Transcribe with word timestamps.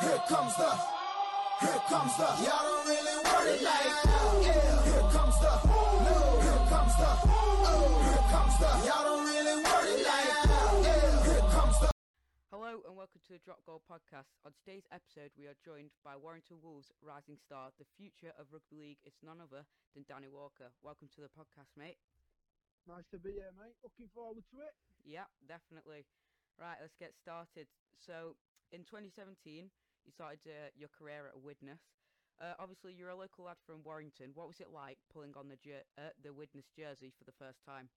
Here 0.00 0.18
comes 0.26 0.56
the, 0.58 0.70
here 1.62 1.82
comes 1.86 2.16
the, 2.18 2.26
y'all 2.42 2.66
don't 2.66 2.82
really 2.90 3.16
want 3.22 3.46
it 3.46 3.62
like 3.62 3.94
that. 4.02 4.26
Yeah. 4.42 4.90
Here 4.90 5.06
comes 5.14 5.36
the, 5.38 5.52
no. 5.54 6.18
Here 6.42 6.64
comes 6.66 6.94
the, 6.98 7.10
oh. 7.14 8.02
Here 8.02 8.26
comes 8.34 8.54
the, 8.58 8.70
y'all 8.90 9.04
don't 9.06 9.22
really 9.22 9.56
want 9.62 9.86
it 9.86 10.00
like 10.02 10.30
that. 10.34 10.70
Yeah. 10.82 11.30
Here 11.30 11.46
comes 11.54 11.76
the. 11.78 11.88
Hello 12.50 12.82
and 12.82 12.94
welcome 12.98 13.22
to 13.22 13.38
the 13.38 13.42
Drop 13.46 13.62
Goal 13.62 13.86
podcast. 13.86 14.34
On 14.42 14.50
today's 14.50 14.82
episode, 14.90 15.30
we 15.38 15.46
are 15.46 15.54
joined 15.62 15.94
by 16.02 16.18
Warrington 16.18 16.58
Wolves 16.58 16.90
rising 16.98 17.38
star, 17.38 17.70
the 17.78 17.86
future 17.94 18.34
of 18.34 18.50
rugby 18.50 18.74
league. 18.74 19.02
It's 19.06 19.22
none 19.22 19.38
other 19.38 19.62
than 19.94 20.02
Danny 20.10 20.26
Walker. 20.26 20.74
Welcome 20.82 21.06
to 21.14 21.22
the 21.22 21.30
podcast, 21.30 21.70
mate. 21.78 22.02
Nice 22.90 23.06
to 23.14 23.22
be 23.22 23.30
here, 23.38 23.54
mate. 23.54 23.78
Looking 23.86 24.10
forward 24.10 24.42
to 24.50 24.58
it. 24.58 24.74
Yeah, 25.06 25.30
definitely. 25.46 26.02
Right, 26.58 26.82
let's 26.82 26.98
get 26.98 27.14
started. 27.14 27.70
So, 27.94 28.34
in 28.74 28.82
2017, 28.82 29.70
you 30.04 30.12
started 30.12 30.46
uh, 30.46 30.70
your 30.74 30.88
career 30.88 31.26
at 31.26 31.40
Widnes. 31.40 31.80
Uh, 32.38 32.54
obviously, 32.58 32.92
you're 32.94 33.10
a 33.10 33.16
local 33.16 33.44
lad 33.44 33.58
from 33.66 33.82
Warrington. 33.82 34.34
What 34.34 34.46
was 34.48 34.60
it 34.60 34.68
like 34.70 34.98
pulling 35.08 35.34
on 35.36 35.48
the 35.48 35.56
jer- 35.56 35.84
uh, 35.96 36.10
the 36.18 36.32
Widnes 36.34 36.68
jersey 36.76 37.10
for 37.10 37.24
the 37.24 37.32
first 37.32 37.62
time? 37.64 37.90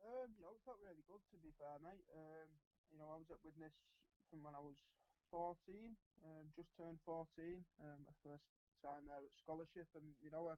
Um, 0.00 0.34
you 0.34 0.42
know, 0.42 0.54
it 0.54 0.62
felt 0.64 0.78
really 0.80 1.02
good 1.02 1.22
to 1.30 1.38
be 1.38 1.52
fair, 1.58 1.78
mate. 1.78 2.06
Um, 2.14 2.48
you 2.90 2.96
know, 2.96 3.10
I 3.10 3.16
was 3.16 3.30
at 3.30 3.42
Widnes 3.44 3.72
from 4.30 4.42
when 4.42 4.54
I 4.54 4.60
was 4.60 4.76
14, 5.30 5.96
um, 6.24 6.52
just 6.56 6.68
turned 6.76 7.00
14. 7.04 7.66
Um, 7.78 8.04
my 8.04 8.14
first 8.22 8.44
time 8.82 9.06
there 9.06 9.24
at 9.24 9.34
scholarship, 9.42 9.88
and 9.94 10.16
you 10.22 10.30
know, 10.30 10.48
I, 10.48 10.54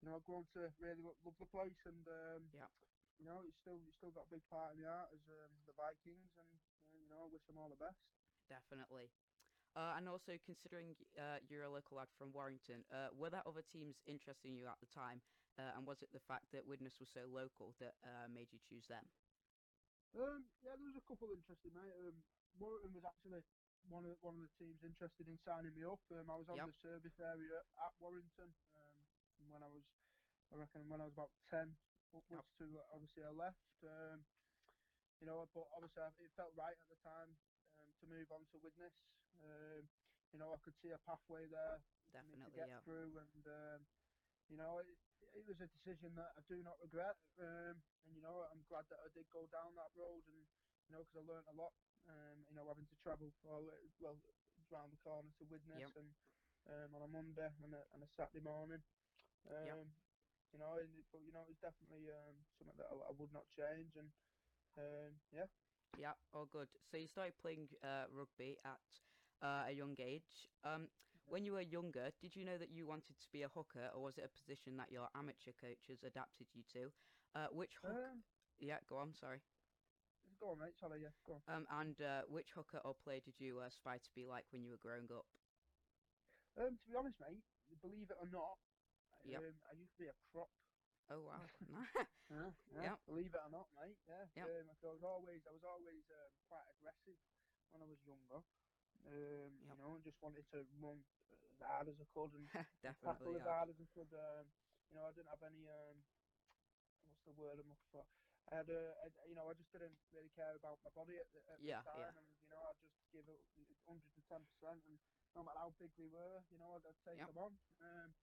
you 0.00 0.08
know, 0.08 0.16
I've 0.16 0.24
grown 0.24 0.46
to 0.54 0.72
really 0.78 1.02
lo- 1.02 1.18
love 1.24 1.36
the 1.38 1.46
place, 1.46 1.76
and 1.84 2.06
um, 2.08 2.42
Yeah. 2.54 2.68
you 3.18 3.24
know, 3.24 3.42
it's 3.44 3.56
still, 3.60 3.76
it's 3.86 3.96
still 3.96 4.12
got 4.12 4.26
a 4.26 4.30
big 4.30 4.46
part 4.48 4.76
in 4.76 4.82
the 4.82 4.88
heart 4.88 5.12
as 5.12 5.20
um, 5.28 5.52
the 5.66 5.72
Vikings, 5.72 6.30
and 6.38 6.52
uh, 6.60 6.96
you 6.96 7.08
know, 7.08 7.24
I 7.24 7.28
wish 7.32 7.44
them 7.46 7.58
all 7.58 7.68
the 7.68 7.76
best. 7.76 7.98
Definitely. 8.48 9.10
Uh, 9.76 9.94
and 9.98 10.08
also, 10.08 10.32
considering 10.44 10.96
uh, 11.20 11.38
you're 11.50 11.64
a 11.64 11.70
local 11.70 11.98
lad 11.98 12.08
from 12.18 12.32
Warrington, 12.32 12.84
uh, 12.90 13.10
were 13.14 13.30
there 13.30 13.46
other 13.46 13.62
teams 13.62 13.96
interesting 14.06 14.56
you 14.56 14.66
at 14.68 14.80
the 14.80 14.86
time? 14.88 15.22
Uh, 15.58 15.62
and 15.76 15.86
was 15.86 15.98
it 16.02 16.10
the 16.12 16.20
fact 16.26 16.46
that 16.52 16.66
Widnes 16.66 16.98
was 16.98 17.10
so 17.14 17.26
local 17.26 17.74
that 17.80 17.94
uh, 18.02 18.28
made 18.28 18.48
you 18.52 18.60
choose 18.70 18.86
them? 18.88 19.10
Um, 20.14 20.54
yeah, 20.64 20.76
there 20.76 20.86
was 20.88 21.02
a 21.04 21.08
couple 21.08 21.30
interested, 21.32 21.72
mate. 21.74 21.94
Um, 21.94 22.24
Warrington 22.58 22.94
was 22.94 23.04
actually 23.04 23.44
one 23.84 24.06
of 24.06 24.18
one 24.22 24.40
of 24.40 24.48
the 24.48 24.54
teams 24.58 24.80
interested 24.82 25.28
in 25.28 25.38
signing 25.44 25.74
me 25.76 25.84
up. 25.84 26.00
Um, 26.10 26.30
I 26.30 26.36
was 26.36 26.48
on 26.48 26.64
Yep. 26.64 26.66
the 26.66 26.74
service 26.82 27.18
area 27.20 27.60
at 27.76 28.00
Warrington 28.00 28.56
um, 28.74 29.08
when 29.50 29.62
I 29.62 29.68
was, 29.68 29.84
I 30.50 30.56
reckon, 30.56 30.88
when 30.88 31.00
I 31.00 31.06
was 31.06 31.14
about 31.14 31.34
ten 31.50 31.78
upwards 32.16 32.48
to 32.58 32.64
uh, 32.80 32.86
obviously 32.94 33.24
I 33.24 33.30
left. 33.30 33.76
Um, 33.84 34.26
you 35.20 35.26
know, 35.26 35.46
but 35.52 35.68
obviously 35.76 36.26
it 36.26 36.32
felt 36.36 36.54
right 36.56 36.76
at 36.80 36.88
the 36.88 36.96
time 36.96 37.38
um, 37.78 37.94
to 38.00 38.06
move 38.06 38.30
on 38.32 38.46
to 38.52 38.58
Widnes. 38.58 38.92
Um, 39.42 39.90
you 40.32 40.38
know, 40.38 40.52
I 40.52 40.58
could 40.58 40.74
see 40.82 40.90
a 40.90 40.98
pathway 40.98 41.48
there 41.48 41.84
me 42.22 42.36
to 42.44 42.50
Definitely, 42.50 42.52
get 42.52 42.68
yeah. 42.68 42.80
through, 42.84 43.18
and 43.18 43.46
um, 43.46 43.80
you 44.48 44.56
know, 44.56 44.78
it, 44.80 44.98
it 45.34 45.44
was 45.46 45.60
a 45.60 45.68
decision 45.68 46.14
that 46.16 46.32
I 46.36 46.42
do 46.48 46.62
not 46.62 46.80
regret. 46.80 47.16
Um, 47.38 47.82
and 48.06 48.16
you 48.16 48.22
know, 48.22 48.42
I'm 48.42 48.64
glad 48.64 48.86
that 48.90 49.00
I 49.00 49.08
did 49.14 49.28
go 49.30 49.46
down 49.46 49.74
that 49.76 49.92
road, 49.96 50.24
and 50.28 50.46
you 50.88 50.92
know, 50.92 51.04
because 51.04 51.16
I 51.16 51.26
learnt 51.26 51.48
a 51.48 51.52
lot. 51.52 51.74
Um, 52.06 52.46
you 52.48 52.54
know, 52.54 52.68
having 52.68 52.86
to 52.88 52.96
travel 53.02 53.32
for 53.42 53.62
well 54.00 54.20
round 54.70 54.92
the 54.92 54.96
corner 54.98 55.30
to 55.38 55.44
Widnes 55.44 55.68
Yep. 55.80 55.92
and 55.96 56.16
um, 56.66 56.94
on 56.96 57.02
a 57.02 57.08
Monday 57.08 57.50
and 57.62 57.74
a, 57.74 57.86
and 57.94 58.02
a 58.02 58.08
Saturday 58.16 58.40
morning. 58.40 58.82
Um, 59.46 59.66
Yep. 59.66 59.78
You 60.52 60.58
know, 60.58 60.78
and 60.78 60.94
it, 60.98 61.06
but 61.12 61.22
you 61.22 61.32
know, 61.32 61.46
it's 61.50 61.60
definitely 61.60 62.10
um, 62.12 62.46
something 62.58 62.76
that 62.78 62.86
I, 62.86 62.94
I 62.94 63.12
would 63.12 63.32
not 63.32 63.46
change, 63.50 63.96
and 63.96 64.12
um, 64.76 65.20
yeah. 65.32 65.46
Yeah, 65.96 66.14
all 66.32 66.46
good. 66.46 66.68
So 66.84 66.98
you 66.98 67.08
started 67.08 67.38
playing 67.38 67.68
uh, 67.82 68.06
rugby 68.10 68.58
at 68.64 68.82
uh, 69.42 69.64
a 69.66 69.72
young 69.72 69.96
age. 70.00 70.48
Um, 70.62 70.90
when 71.26 71.44
you 71.44 71.52
were 71.52 71.60
younger, 71.62 72.10
did 72.20 72.36
you 72.36 72.44
know 72.44 72.58
that 72.58 72.70
you 72.70 72.86
wanted 72.86 73.18
to 73.20 73.30
be 73.30 73.42
a 73.42 73.48
hooker, 73.48 73.88
or 73.88 74.02
was 74.02 74.18
it 74.18 74.24
a 74.24 74.28
position 74.28 74.76
that 74.78 74.90
your 74.92 75.08
amateur 75.14 75.52
coaches 75.52 76.04
adapted 76.04 76.48
you 76.54 76.64
to? 76.64 76.92
Uh, 77.34 77.48
which 77.50 77.72
hook? 77.82 77.98
Um, 77.98 78.24
Yeah, 78.58 78.80
go 78.88 78.98
on. 78.98 79.14
Sorry. 79.14 79.42
go 80.40 80.50
on, 80.52 80.58
mate. 80.58 80.74
Sorry, 80.80 81.02
yeah, 81.02 81.12
go 81.26 81.34
on. 81.34 81.42
Um, 81.46 81.66
and 81.70 82.00
uh, 82.00 82.26
which 82.26 82.48
hooker 82.54 82.78
or 82.84 82.94
player 82.94 83.20
did 83.20 83.40
you 83.40 83.60
uh, 83.60 83.66
aspire 83.66 83.98
to 84.00 84.12
be 84.14 84.26
like 84.26 84.52
when 84.52 84.64
you 84.64 84.70
were 84.70 84.78
growing 84.78 85.10
up? 85.12 85.26
Um, 86.56 86.78
to 86.78 86.86
be 86.90 86.96
honest, 86.96 87.20
mate, 87.20 87.44
believe 87.80 88.10
it 88.10 88.16
or 88.18 88.26
not, 88.26 88.58
Yep. 89.24 89.42
um, 89.42 89.60
I 89.70 89.72
used 89.74 89.92
to 89.92 89.98
be 89.98 90.08
a 90.08 90.14
prop. 90.32 90.52
Oh 91.10 91.22
wow. 91.22 91.46
Yeah, 92.30 92.50
Yep. 92.82 93.00
Believe 93.06 93.34
it 93.34 93.40
or 93.40 93.50
not, 93.50 93.70
mate. 93.74 93.98
Yeah. 94.08 94.26
Yep. 94.36 94.46
Um, 94.46 94.70
I 94.70 94.86
was 94.86 95.02
always, 95.04 95.42
I 95.46 95.52
was 95.52 95.62
always 95.64 96.04
um, 96.10 96.32
quite 96.48 96.66
aggressive 96.74 97.20
when 97.70 97.82
I 97.82 97.86
was 97.86 97.98
younger. 98.02 98.42
Um, 99.06 99.62
Yep. 99.62 99.70
You 99.70 99.76
know, 99.78 99.94
and 99.96 100.04
just 100.04 100.20
wanted 100.22 100.46
to 100.50 100.64
run 100.82 101.06
as 101.54 101.58
hard 101.62 101.88
as 101.88 102.00
I 102.00 102.06
could 102.12 102.34
and 102.34 102.48
tackle 103.04 103.36
Definitely. 103.36 103.38
as 103.38 103.46
hard 103.46 103.70
as 103.70 103.76
I 103.80 103.86
could. 103.94 104.12
Um, 104.14 104.46
you 104.90 104.94
know, 104.96 105.06
I 105.06 105.12
didn't 105.12 105.28
have 105.30 105.42
any. 105.42 105.68
Um, 105.68 106.04
what's 107.06 107.24
the 107.26 107.32
word 107.32 107.58
I'm 107.60 107.68
looking 107.70 107.90
for? 107.92 108.06
I 108.50 108.56
had 108.62 108.68
a, 108.70 108.80
I, 109.02 109.26
you 109.28 109.34
know, 109.34 109.50
I 109.50 109.54
just 109.54 109.72
didn't 109.72 109.98
really 110.12 110.30
care 110.30 110.54
about 110.56 110.78
my 110.84 110.90
body 110.90 111.18
at 111.18 111.32
the, 111.32 111.40
at 111.52 111.58
Yeah, 111.62 111.82
the 111.82 111.90
time, 111.90 112.14
yeah. 112.14 112.20
and 112.22 112.28
you 112.42 112.48
know, 112.50 112.62
I 112.62 112.72
just 112.82 112.94
give 113.12 113.26
it 113.28 113.42
110 113.84 114.46
percent, 114.46 114.84
and 114.86 114.98
no 115.34 115.42
matter 115.42 115.58
how 115.58 115.70
big 115.78 115.92
we 115.98 116.08
were, 116.08 116.44
you 116.50 116.58
know, 116.58 116.74
I'd, 116.74 116.86
I'd 116.86 117.02
take 117.04 117.18
Yep. 117.18 117.26
them 117.26 117.38
on. 117.38 117.52
Um, 117.80 118.14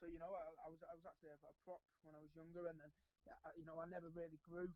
so 0.00 0.06
you 0.06 0.18
know, 0.18 0.32
I, 0.34 0.52
I 0.64 0.68
was 0.68 0.80
I 0.82 0.94
was 0.96 1.04
actually 1.04 1.30
a, 1.30 1.40
a 1.48 1.54
prop 1.64 1.84
when 2.02 2.14
I 2.16 2.20
was 2.20 2.32
younger, 2.34 2.68
and 2.68 2.80
then 2.80 2.92
you 3.56 3.64
know, 3.64 3.78
I 3.80 3.86
never 3.86 4.10
really 4.10 4.38
grew 4.38 4.68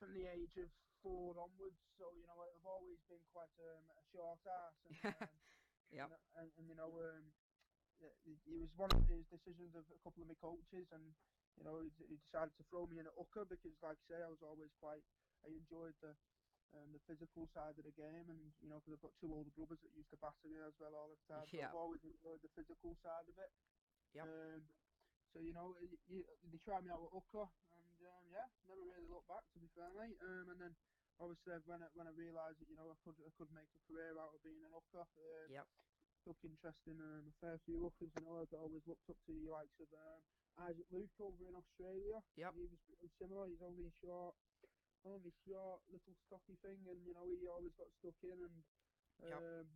from 0.00 0.16
the 0.16 0.24
age 0.26 0.56
of 0.56 0.68
four 1.04 1.36
onwards. 1.36 1.76
So 2.00 2.08
you 2.16 2.24
know, 2.26 2.40
I've 2.40 2.64
always 2.66 2.98
been 3.06 3.22
quite 3.36 3.52
um, 3.60 3.84
a 3.92 4.02
short 4.10 4.40
ass, 4.48 4.74
and, 4.88 4.96
um, 5.20 5.28
Yep. 5.92 6.08
and, 6.08 6.22
and, 6.40 6.48
and 6.56 6.64
you 6.70 6.76
know, 6.78 6.88
um, 6.88 7.24
it, 8.00 8.14
was 8.48 8.72
one 8.80 8.90
of 8.96 9.04
his 9.12 9.26
decisions 9.28 9.76
of 9.76 9.84
a 9.92 10.00
couple 10.00 10.22
of 10.24 10.28
my 10.32 10.38
coaches, 10.40 10.88
and 10.96 11.04
you 11.60 11.64
know, 11.66 11.82
he, 11.84 11.90
he 12.08 12.16
decided 12.30 12.56
to 12.56 12.64
throw 12.72 12.86
me 12.88 12.96
in 12.98 13.06
at 13.06 13.12
hooker 13.18 13.44
because, 13.44 13.74
like 13.84 13.98
I 14.00 14.04
say, 14.08 14.18
I 14.24 14.30
was 14.32 14.40
always 14.42 14.72
quite. 14.80 15.04
I 15.44 15.48
enjoyed 15.52 15.96
the 16.00 16.12
um, 16.76 16.92
the 16.94 17.02
physical 17.10 17.48
side 17.52 17.74
of 17.76 17.84
the 17.84 17.92
game, 17.96 18.26
and 18.30 18.40
you 18.62 18.68
know, 18.70 18.78
because 18.80 18.96
I've 18.96 19.04
got 19.04 19.14
two 19.20 19.32
older 19.34 19.50
brothers 19.58 19.80
that 19.82 19.92
used 19.98 20.10
to 20.14 20.18
batter 20.22 20.48
me 20.48 20.60
as 20.62 20.72
well 20.80 20.94
all 20.94 21.10
the 21.10 21.20
time. 21.28 21.44
So 21.50 21.58
Yeah. 21.58 21.68
I've 21.68 21.80
always 21.82 22.02
enjoyed 22.06 22.40
the 22.40 22.52
physical 22.54 22.94
side 23.02 23.26
of 23.28 23.36
it. 23.36 23.52
Yep. 24.14 24.24
Um, 24.26 24.62
so 25.34 25.38
you 25.42 25.52
know, 25.54 25.74
y 25.78 25.90
y 26.10 26.22
they 26.50 26.58
tried 26.62 26.82
me 26.86 26.90
out 26.90 27.02
at 27.02 27.12
hooker, 27.14 27.46
yeah, 28.30 28.48
never 28.68 28.84
really 28.86 29.08
looked 29.10 29.28
back 29.28 29.44
to 29.52 29.58
be 29.58 29.68
fair, 29.74 29.90
mate. 29.94 30.18
Um, 30.22 30.46
and 30.54 30.58
then 30.60 30.72
obviously 31.18 31.52
when 31.66 31.82
I, 31.82 31.88
when 31.94 32.06
I 32.06 32.14
realised 32.14 32.58
that 32.60 32.68
you 32.70 32.76
know 32.76 32.90
I 32.90 32.96
could 33.04 33.18
I 33.20 33.30
could 33.36 33.50
make 33.52 33.68
a 33.74 33.80
career 33.86 34.14
out 34.18 34.34
of 34.34 34.42
being 34.42 34.62
an 34.64 34.70
hooker, 34.72 35.04
um, 35.04 35.48
Yep. 35.50 35.66
took 36.24 36.38
interest 36.44 36.80
in 36.86 37.00
um, 37.00 37.28
a 37.28 37.34
fair 37.40 37.58
few 37.66 37.78
hookers. 37.82 38.12
You 38.16 38.24
know, 38.24 38.42
I've 38.42 38.52
always 38.54 38.84
looked 38.86 39.08
up 39.10 39.18
to 39.26 39.32
the 39.32 39.50
likes 39.50 39.78
of 39.80 39.90
um, 39.92 40.22
Isaac 40.58 40.86
Luke 40.90 41.16
over 41.20 41.48
in 41.48 41.54
Australia. 41.56 42.18
Yep. 42.36 42.52
He 42.54 42.64
was 42.70 42.80
pretty 42.86 43.10
similar. 43.18 43.48
He's 43.48 43.62
only 43.62 43.90
short, 44.04 44.34
only 45.04 45.32
short, 45.46 45.80
little 45.88 46.14
stocky 46.26 46.56
thing, 46.62 46.80
and 46.88 47.00
you 47.06 47.14
know 47.14 47.26
he 47.26 47.46
always 47.48 47.72
got 47.76 47.88
stuck 47.98 48.18
in 48.22 48.38
and. 48.42 48.56
Yep. 49.20 49.36
Um, 49.36 49.68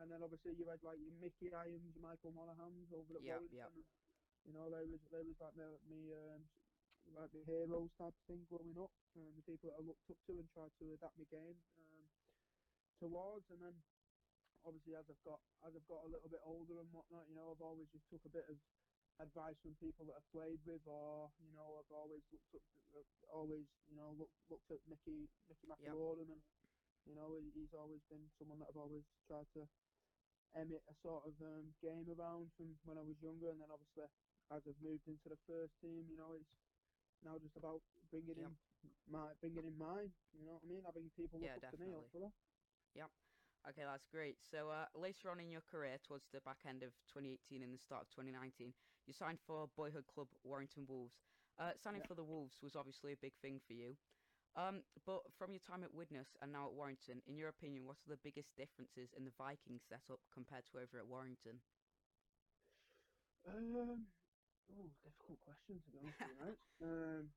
and 0.00 0.10
then 0.10 0.22
obviously 0.22 0.52
you 0.56 0.68
had 0.68 0.82
like 0.82 0.98
your 1.00 1.12
Mickey 1.12 1.48
Highams, 1.52 1.96
Michael 2.00 2.32
Monaghan's 2.32 2.92
over 2.92 3.16
at 3.16 3.22
Yep, 3.22 3.28
Warrington. 3.28 3.56
yep. 3.56 3.72
and, 3.72 3.84
You 4.44 4.52
know, 4.52 4.68
they 4.72 4.84
was 4.88 5.00
they 5.12 5.22
was 5.22 5.36
like 5.40 5.56
me, 5.56 5.68
me 5.88 6.00
um, 6.12 6.48
like 7.10 7.32
the 7.34 7.44
heroes 7.44 7.90
type 7.98 8.14
of 8.14 8.24
thing 8.30 8.42
growing 8.46 8.76
up, 8.78 8.92
and 9.18 9.34
the 9.34 9.44
people 9.44 9.70
that 9.70 9.78
I 9.78 9.84
looked 9.84 10.06
up 10.08 10.20
to 10.30 10.32
and 10.38 10.48
tried 10.54 10.72
to 10.78 10.86
adapt 10.94 11.18
my 11.18 11.26
game 11.28 11.58
um, 11.78 12.06
towards. 13.02 13.46
And 13.50 13.60
then 13.60 13.76
obviously 14.62 14.94
as 14.94 15.06
I've 15.10 15.24
got 15.26 15.40
as 15.66 15.74
I've 15.74 15.90
got 15.90 16.06
a 16.06 16.10
little 16.10 16.30
bit 16.30 16.42
older 16.46 16.78
and 16.78 16.88
whatnot, 16.94 17.26
you 17.26 17.34
know, 17.34 17.50
I've 17.50 17.64
always 17.64 17.90
just 17.90 18.06
took 18.08 18.22
a 18.26 18.32
bit 18.32 18.46
of 18.46 18.56
advice 19.20 19.58
from 19.60 19.76
people 19.82 20.08
that 20.08 20.16
I've 20.16 20.32
played 20.32 20.62
with, 20.64 20.82
or 20.86 21.28
you 21.42 21.52
know, 21.52 21.82
I've 21.82 21.92
always 21.92 22.24
looked 22.32 22.54
up, 22.56 22.64
uh, 22.96 23.04
always 23.34 23.66
you 23.90 23.96
know 23.98 24.14
looked 24.16 24.38
looked 24.48 24.70
at 24.72 24.80
Mickey 24.88 25.28
Mickey 25.50 25.66
Yep. 25.68 25.94
And 26.22 26.42
you 27.06 27.14
know 27.18 27.34
he's 27.54 27.74
always 27.74 28.00
been 28.06 28.22
someone 28.38 28.62
that 28.62 28.70
I've 28.70 28.78
always 28.78 29.04
tried 29.26 29.50
to 29.58 29.66
emit 30.54 30.84
a 30.86 30.94
sort 31.00 31.24
of 31.24 31.34
um, 31.40 31.72
game 31.80 32.06
around 32.12 32.52
from 32.56 32.76
when 32.84 33.00
I 33.00 33.04
was 33.04 33.18
younger, 33.20 33.50
and 33.50 33.58
then 33.60 33.72
obviously 33.72 34.06
as 34.52 34.62
I've 34.68 34.82
moved 34.84 35.08
into 35.08 35.32
the 35.32 35.40
first 35.48 35.72
team, 35.80 36.04
you 36.12 36.18
know, 36.20 36.36
it's 36.36 36.52
now 37.24 37.38
just 37.38 37.56
about 37.56 37.82
bringing 38.10 38.38
Yep. 38.38 38.38
in 38.38 38.56
my 39.06 39.34
bringing 39.34 39.66
in 39.66 39.76
mine. 39.78 40.12
You 40.32 40.46
know 40.46 40.54
what 40.54 40.64
I 40.64 40.66
mean? 40.66 40.84
Having 40.84 41.10
people 41.10 41.40
look 41.40 41.48
Yeah, 41.48 41.54
up 41.56 41.70
to 41.70 41.76
me. 41.78 41.86
definitely. 41.86 42.02
Hopefully. 42.02 42.32
Okay, 43.64 43.82
that's 43.84 44.06
great. 44.06 44.42
So 44.42 44.70
uh, 44.70 44.88
later 44.94 45.30
on 45.30 45.38
in 45.38 45.48
your 45.48 45.60
career, 45.60 45.96
towards 45.98 46.26
the 46.32 46.40
back 46.40 46.66
end 46.66 46.82
of 46.82 46.90
2018 47.06 47.62
and 47.62 47.72
the 47.72 47.78
start 47.78 48.02
of 48.02 48.08
2019, 48.10 48.74
you 49.06 49.12
signed 49.12 49.38
for 49.40 49.68
boyhood 49.68 50.08
club 50.08 50.34
Warrington 50.42 50.84
Wolves. 50.86 51.22
Uh, 51.58 51.76
signing 51.76 52.00
Yeah. 52.00 52.06
for 52.08 52.16
the 52.16 52.24
Wolves 52.24 52.60
was 52.60 52.74
obviously 52.74 53.12
a 53.12 53.16
big 53.16 53.36
thing 53.36 53.60
for 53.60 53.74
you. 53.74 53.96
Um, 54.56 54.82
but 55.04 55.32
from 55.32 55.52
your 55.52 55.60
time 55.60 55.84
at 55.84 55.94
Widnes 55.94 56.36
and 56.40 56.50
now 56.50 56.66
at 56.66 56.74
Warrington, 56.74 57.22
in 57.24 57.36
your 57.36 57.48
opinion, 57.48 57.86
what 57.86 58.04
are 58.04 58.10
the 58.10 58.16
biggest 58.16 58.56
differences 58.56 59.12
in 59.12 59.24
the 59.24 59.30
Viking 59.30 59.78
setup 59.78 60.20
compared 60.32 60.66
to 60.66 60.80
over 60.80 60.98
at 60.98 61.06
Warrington? 61.06 61.62
Um, 63.44 64.12
oh, 64.72 64.90
difficult 65.04 65.40
question 65.40 65.80
to 65.82 65.90
be 65.90 65.98
honest 65.98 66.18
with 66.20 66.38
you. 66.38 66.56
Um, 66.86 67.32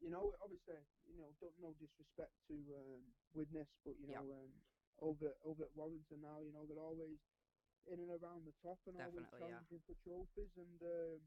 you 0.00 0.10
know, 0.10 0.32
obviously, 0.40 0.80
you 1.08 1.16
know, 1.16 1.32
don't 1.40 1.58
no 1.60 1.72
disrespect 1.74 2.32
to 2.48 2.54
um, 2.76 3.02
Widnes, 3.34 3.68
but 3.84 3.98
you 3.98 4.06
Yeah. 4.08 4.20
know, 4.20 4.32
um, 4.32 4.52
over 5.00 5.34
over 5.44 5.64
at 5.64 5.74
Warrington 5.76 6.20
now, 6.20 6.40
you 6.40 6.52
know, 6.52 6.66
they're 6.66 6.78
always 6.80 7.18
in 7.86 8.00
and 8.00 8.10
around 8.10 8.44
the 8.46 8.52
top 8.62 8.78
and 8.86 8.96
always 8.96 9.26
Definitely, 9.26 9.40
yeah. 9.48 9.64
challenging 9.68 9.82
for 9.86 9.94
trophies. 10.04 10.52
And 10.56 10.82
um, 10.82 11.20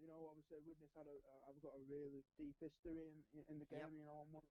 you 0.00 0.06
know, 0.08 0.26
obviously, 0.28 0.58
Widnes 0.66 0.90
had 0.94 1.06
a, 1.06 1.16
I've 1.48 1.60
got 1.62 1.74
a 1.76 1.82
really 1.82 2.24
deep 2.38 2.56
history 2.60 2.98
in 3.06 3.24
in- 3.34 3.44
the 3.60 3.66
Yep. 3.70 3.90
game. 3.90 3.98
You 3.98 4.04
know, 4.04 4.18
I'm 4.24 4.32
won, 4.32 4.42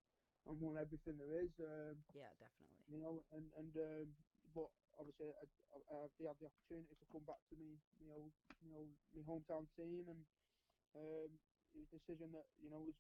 I'm 0.46 0.60
won 0.62 0.78
everything 0.78 1.18
there 1.18 1.40
is. 1.44 1.52
Um, 1.60 2.06
Yeah, 2.14 2.30
definitely. 2.40 2.84
you 2.88 2.98
know, 3.00 3.26
and 3.32 3.52
and 3.58 3.74
um, 3.78 4.08
but 4.54 4.70
obviously 5.00 5.32
I, 5.32 5.46
I, 5.74 5.78
I 5.80 5.96
had 6.04 6.12
the 6.20 6.28
opportunity 6.30 6.96
to 6.96 7.06
come 7.12 7.26
back 7.26 7.42
to 7.50 7.56
me, 7.56 7.82
you 8.00 8.08
know, 8.08 8.34
you 8.62 8.70
know, 8.72 8.84
my 9.16 9.24
hometown 9.24 9.66
team, 9.76 10.10
and 10.10 10.28
um, 10.96 11.32
it 11.74 11.80
was 11.80 11.88
a 11.94 12.00
decision 12.00 12.32
that 12.34 12.48
you 12.60 12.70
know 12.70 12.82
was 12.82 12.96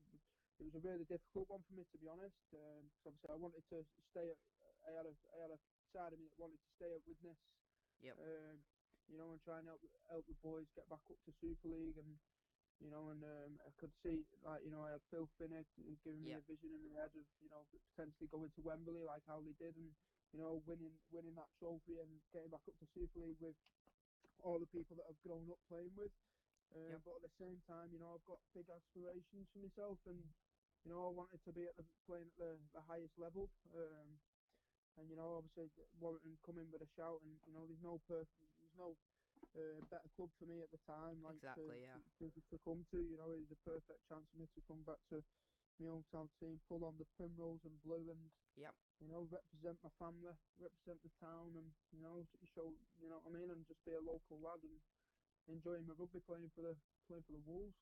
it 0.60 0.64
was 0.64 0.76
a 0.76 0.80
really 0.88 1.06
difficult 1.06 1.50
one 1.50 1.64
for 1.68 1.74
me 1.74 1.86
to 1.92 1.98
be 2.00 2.08
honest. 2.08 2.38
Um, 2.54 2.92
obviously 3.06 3.30
I 3.32 3.36
wanted 3.38 3.66
to 3.70 3.86
stay. 4.12 4.32
At, 4.32 4.40
I 4.88 4.92
had 4.98 5.06
a 5.08 5.16
I 5.36 5.38
had 5.42 5.52
a 5.52 5.60
side 5.94 6.14
of 6.14 6.20
me 6.20 6.30
that 6.30 6.40
wanted 6.40 6.62
to 6.64 6.72
stay 6.76 6.96
at 6.96 7.06
Widnes. 7.08 7.38
Yep. 8.02 8.18
Um, 8.18 8.66
you 9.08 9.18
know, 9.18 9.32
and 9.34 9.42
try 9.44 9.60
and 9.60 9.68
help 9.68 9.82
help 10.10 10.26
the 10.28 10.36
boys 10.36 10.68
get 10.76 10.90
back 10.90 11.04
up 11.12 11.20
to 11.26 11.34
Super 11.42 11.70
League 11.70 11.98
and. 11.98 12.20
You 12.80 12.90
know, 12.90 13.10
and 13.12 13.24
um, 13.24 13.60
I 13.68 13.72
could 13.80 13.92
see, 14.04 14.24
like, 14.42 14.64
you 14.64 14.72
know, 14.72 14.84
I 14.86 14.92
had 14.94 15.02
Phil 15.12 15.28
Finney 15.38 15.68
giving 16.04 16.24
me 16.24 16.32
Yep. 16.32 16.40
a 16.40 16.42
vision 16.48 16.76
in 16.76 16.84
the 16.88 16.96
head 16.96 17.12
of, 17.12 17.28
you 17.44 17.50
know, 17.50 17.68
potentially 17.92 18.30
going 18.32 18.52
to 18.56 18.62
Wembley 18.64 19.04
like 19.04 19.24
how 19.28 19.42
they 19.44 19.52
did, 19.52 19.76
and 19.76 19.98
you 20.34 20.40
know, 20.40 20.62
winning 20.66 20.94
winning 21.12 21.36
that 21.36 21.50
trophy 21.60 22.00
and 22.00 22.10
getting 22.34 22.50
back 22.54 22.62
up 22.68 22.78
to 22.80 22.88
Super 22.94 23.20
League 23.26 23.42
with 23.42 23.58
all 24.44 24.60
the 24.60 24.70
people 24.70 24.96
that 24.96 25.06
I've 25.10 25.22
grown 25.26 25.50
up 25.50 25.60
playing 25.68 25.94
with. 25.98 26.14
Yep. 26.70 27.02
But 27.02 27.16
at 27.18 27.24
the 27.26 27.36
same 27.42 27.60
time, 27.66 27.90
you 27.90 28.00
know, 28.00 28.14
I've 28.14 28.28
got 28.30 28.38
big 28.54 28.70
aspirations 28.70 29.50
for 29.50 29.60
myself, 29.60 29.98
and 30.06 30.22
you 30.86 30.90
know, 30.94 31.10
I 31.10 31.12
wanted 31.12 31.42
to 31.44 31.52
be 31.52 31.66
at 31.66 31.76
the 31.76 31.86
playing 32.06 32.30
at 32.30 32.38
the, 32.38 32.52
the 32.78 32.84
highest 32.86 33.18
level. 33.18 33.50
Um, 33.74 34.10
and 34.98 35.10
you 35.10 35.18
know, 35.18 35.42
obviously 35.42 35.72
Warrington 35.98 36.38
come 36.46 36.60
in 36.62 36.70
with 36.70 36.86
a 36.86 36.92
shout, 36.94 37.20
and 37.26 37.34
you 37.48 37.54
know, 37.58 37.66
there's 37.66 37.82
no 37.82 37.98
perfect, 38.06 38.50
there's 38.62 38.78
no 38.78 38.94
uh, 39.58 39.82
better 39.90 40.10
club 40.16 40.30
for 40.38 40.46
me 40.46 40.62
at 40.62 40.70
the 40.70 40.82
time, 40.86 41.24
like 41.26 41.36
Exactly, 41.42 41.82
to, 41.82 41.90
yeah. 41.90 42.00
to, 42.20 42.26
to 42.30 42.58
come 42.62 42.86
to. 42.94 43.00
You 43.02 43.18
know, 43.18 43.34
it 43.34 43.42
was 43.50 43.54
a 43.56 43.62
perfect 43.66 44.00
chance 44.08 44.26
for 44.30 44.38
me 44.38 44.46
to 44.46 44.62
come 44.70 44.84
back 44.86 45.02
to 45.10 45.24
my 45.80 45.88
hometown 45.88 46.28
team, 46.40 46.60
pull 46.68 46.84
on 46.86 46.98
the 46.98 47.06
primrose 47.18 47.64
and 47.64 47.82
blue, 47.82 48.10
and 48.12 48.32
Yep. 48.56 48.76
you 49.00 49.08
know, 49.08 49.24
represent 49.32 49.78
my 49.84 49.90
family, 49.98 50.36
represent 50.60 51.00
the 51.04 51.10
town, 51.10 51.56
and 51.56 51.72
you 51.92 52.00
know, 52.00 52.28
show, 52.56 52.68
you 53.02 53.10
know 53.10 53.20
what 53.20 53.36
I 53.36 53.40
mean, 53.40 53.50
and 53.52 53.66
just 53.68 53.84
be 53.86 53.92
a 53.94 54.00
local 54.02 54.40
lad 54.40 54.60
and 54.64 54.82
enjoying 55.48 55.88
my 55.88 55.94
rugby 55.94 56.20
playing 56.20 56.50
for 56.56 56.62
the 56.62 56.76
playing 57.08 57.24
for 57.24 57.32
the 57.34 57.40
Wolves. 57.40 57.76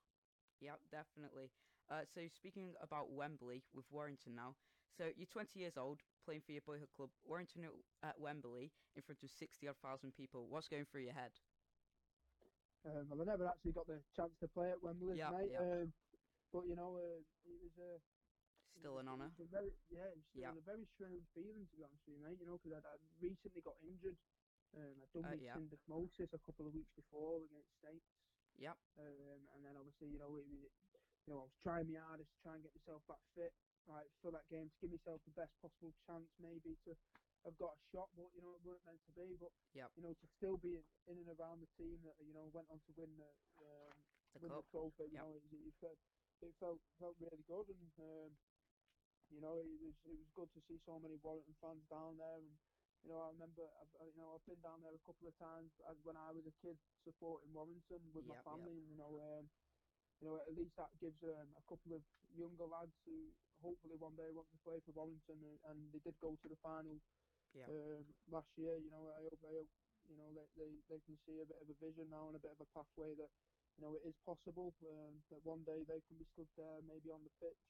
Yep, 0.59 0.79
definitely. 0.89 1.49
Uh, 1.89 2.05
so 2.05 2.27
speaking 2.27 2.75
about 2.81 3.09
Wembley 3.11 3.61
with 3.73 3.85
Warrington 3.91 4.35
now, 4.35 4.55
so 4.91 5.11
you're 5.15 5.27
20 5.27 5.59
years 5.59 5.77
old, 5.77 6.01
playing 6.25 6.41
for 6.41 6.51
your 6.51 6.61
boyhood 6.61 6.89
club, 6.91 7.09
Warrington 7.23 7.65
at, 7.65 7.73
at 8.01 8.19
Wembley 8.19 8.71
in 8.95 9.01
front 9.01 9.23
of 9.23 9.29
60 9.29 9.67
odd 9.67 9.77
thousand 9.77 10.11
people. 10.13 10.47
What's 10.47 10.67
going 10.67 10.85
through 10.85 11.03
your 11.03 11.13
head? 11.13 11.31
Um, 12.85 13.09
well, 13.09 13.21
I 13.21 13.25
never 13.25 13.47
actually 13.47 13.73
got 13.73 13.87
the 13.87 13.99
chance 14.15 14.33
to 14.39 14.47
play 14.47 14.71
at 14.71 14.81
Wembley, 14.81 15.17
Yep, 15.17 15.31
mate. 15.33 15.51
yep. 15.51 15.61
Um, 15.61 15.93
but 16.57 16.65
you 16.65 16.75
know, 16.75 16.97
uh, 16.97 17.21
it 17.21 17.59
was 17.61 17.77
a 17.77 17.91
Still 18.81 18.97
an 18.97 19.07
honour. 19.07 19.29
very, 19.37 19.71
yeah, 19.89 20.09
it 20.13 20.17
was, 20.17 20.25
Yep. 20.33 20.53
a 20.57 20.61
very 20.65 20.87
strange 20.93 21.25
feeling 21.33 21.65
to 21.69 21.75
be 21.77 21.83
honest 21.83 22.01
with 22.05 22.17
you, 22.17 22.21
mate. 22.21 22.39
You 22.39 22.45
know, 22.45 22.57
because 22.57 22.73
I'd, 22.81 22.85
I'd 22.85 23.05
recently 23.21 23.61
got 23.61 23.77
injured. 23.81 24.17
Um, 24.73 25.01
I'd 25.01 25.11
done 25.13 25.23
Uh, 25.25 25.33
my 25.33 25.41
yeah. 25.41 25.55
syndesmosis 25.57 26.33
a 26.33 26.39
couple 26.45 26.67
of 26.67 26.73
weeks 26.73 26.93
before 26.95 27.45
against 27.45 27.69
Saints. 27.81 28.09
Yep. 28.57 28.77
Um, 28.97 29.47
and 29.53 29.63
then 29.65 29.77
obviously, 29.77 30.09
you 30.09 30.19
know, 30.19 30.37
it 30.37 30.45
was, 30.49 30.71
you 31.25 31.29
know, 31.33 31.41
I 31.41 31.45
was 31.45 31.57
trying 31.63 31.87
my 31.93 31.99
hardest 32.01 32.31
to 32.33 32.37
try 32.43 32.55
and 32.55 32.63
get 32.63 32.75
myself 32.75 33.05
back 33.07 33.21
fit, 33.35 33.53
right, 33.85 34.09
for 34.21 34.31
that 34.31 34.49
game 34.49 34.69
to 34.69 34.77
give 34.81 34.91
myself 34.91 35.21
the 35.25 35.31
best 35.31 35.53
possible 35.61 35.93
chance, 36.05 36.29
maybe 36.39 36.75
to 36.85 36.91
have 37.45 37.57
got 37.57 37.77
a 37.77 37.81
shot, 37.93 38.09
but 38.15 38.33
you 38.35 38.41
know, 38.41 38.55
it 38.55 38.63
weren't 38.63 38.85
meant 38.85 39.05
to 39.05 39.13
be. 39.13 39.37
But 39.39 39.53
Yep. 39.73 39.91
you 39.95 40.03
know, 40.03 40.13
to 40.13 40.27
still 40.37 40.57
be 40.57 40.77
in, 41.07 41.17
and 41.17 41.29
around 41.29 41.61
the 41.61 41.71
team 41.77 42.03
that 42.03 42.17
you 42.19 42.33
know 42.33 42.49
went 42.53 42.69
on 42.69 42.81
to 42.81 42.93
win 42.97 43.17
the 43.17 43.31
um, 43.61 44.05
The 44.33 44.39
win 44.39 44.49
cup. 44.49 44.65
the 44.65 44.71
trophy, 44.71 45.03
you 45.11 45.13
Yep. 45.13 45.23
know, 45.23 45.33
it, 45.37 45.43
it 45.53 45.99
it 46.41 46.55
felt 46.59 46.81
felt 46.99 47.17
really 47.19 47.43
good, 47.43 47.67
and 47.69 47.93
um, 47.99 48.31
you 49.29 49.41
know, 49.41 49.57
it 49.59 49.65
was 49.81 49.95
it 50.05 50.17
was 50.17 50.29
good 50.35 50.51
to 50.53 50.61
see 50.67 50.79
so 50.85 50.99
many 50.99 51.17
Warrington 51.17 51.55
fans 51.61 51.87
down 51.89 52.17
there, 52.17 52.39
and 52.39 52.59
you 53.03 53.09
know, 53.09 53.21
I 53.21 53.29
remember, 53.29 53.63
I've, 53.81 53.93
you 53.93 54.17
know, 54.17 54.35
I've 54.35 54.45
been 54.45 54.61
down 54.61 54.81
there 54.81 54.95
a 54.95 54.99
couple 55.05 55.27
of 55.27 55.37
times 55.37 55.71
when 56.03 56.17
I 56.17 56.31
was 56.31 56.45
a 56.47 56.55
kid 56.61 56.79
supporting 57.03 57.53
Warrington 57.53 58.13
with 58.13 58.25
my 58.25 58.35
Yep, 58.35 58.45
yep. 58.51 58.71
family, 58.71 58.77
and 58.77 58.89
you 58.91 58.97
know, 58.97 59.13
um, 59.21 59.51
you 60.19 60.27
know, 60.27 60.37
at 60.41 60.53
least 60.55 60.75
that 60.77 60.97
gives 60.99 61.21
um, 61.23 61.55
a 61.57 61.63
couple 61.69 61.93
of 61.95 62.03
younger 62.29 62.65
lads 62.67 62.95
who 63.05 63.35
hopefully 63.61 63.97
one 63.97 64.15
day 64.15 64.31
want 64.31 64.49
to 64.51 64.57
play 64.63 64.81
for 64.85 64.93
Warrington, 64.93 65.43
and, 65.43 65.59
and 65.65 65.93
they 65.93 65.99
did 65.99 66.17
go 66.19 66.35
to 66.35 66.49
the 66.49 66.57
final 66.63 67.01
Yep. 67.53 67.71
um, 67.71 68.15
last 68.27 68.51
year. 68.57 68.77
You 68.79 68.91
know, 68.91 69.11
I 69.11 69.21
hope, 69.23 69.39
I 69.43 69.47
hope 69.51 69.71
you 70.07 70.15
know 70.17 70.33
they, 70.33 70.47
they 70.55 70.71
they 70.89 71.01
can 71.05 71.19
see 71.25 71.39
a 71.41 71.45
bit 71.45 71.61
of 71.61 71.69
a 71.69 71.73
vision 71.75 72.09
now 72.09 72.27
and 72.27 72.37
a 72.37 72.39
bit 72.39 72.51
of 72.53 72.61
a 72.61 72.65
pathway 72.71 73.15
that 73.15 73.31
you 73.77 73.85
know 73.85 73.93
it 73.93 74.03
is 74.03 74.17
possible 74.25 74.73
um, 74.89 75.21
that 75.29 75.39
one 75.45 75.61
day 75.63 75.85
they 75.85 76.01
can 76.09 76.17
be 76.17 76.25
stood 76.33 76.49
there 76.57 76.81
maybe 76.83 77.13
on 77.13 77.21
the 77.21 77.33
pitch. 77.37 77.61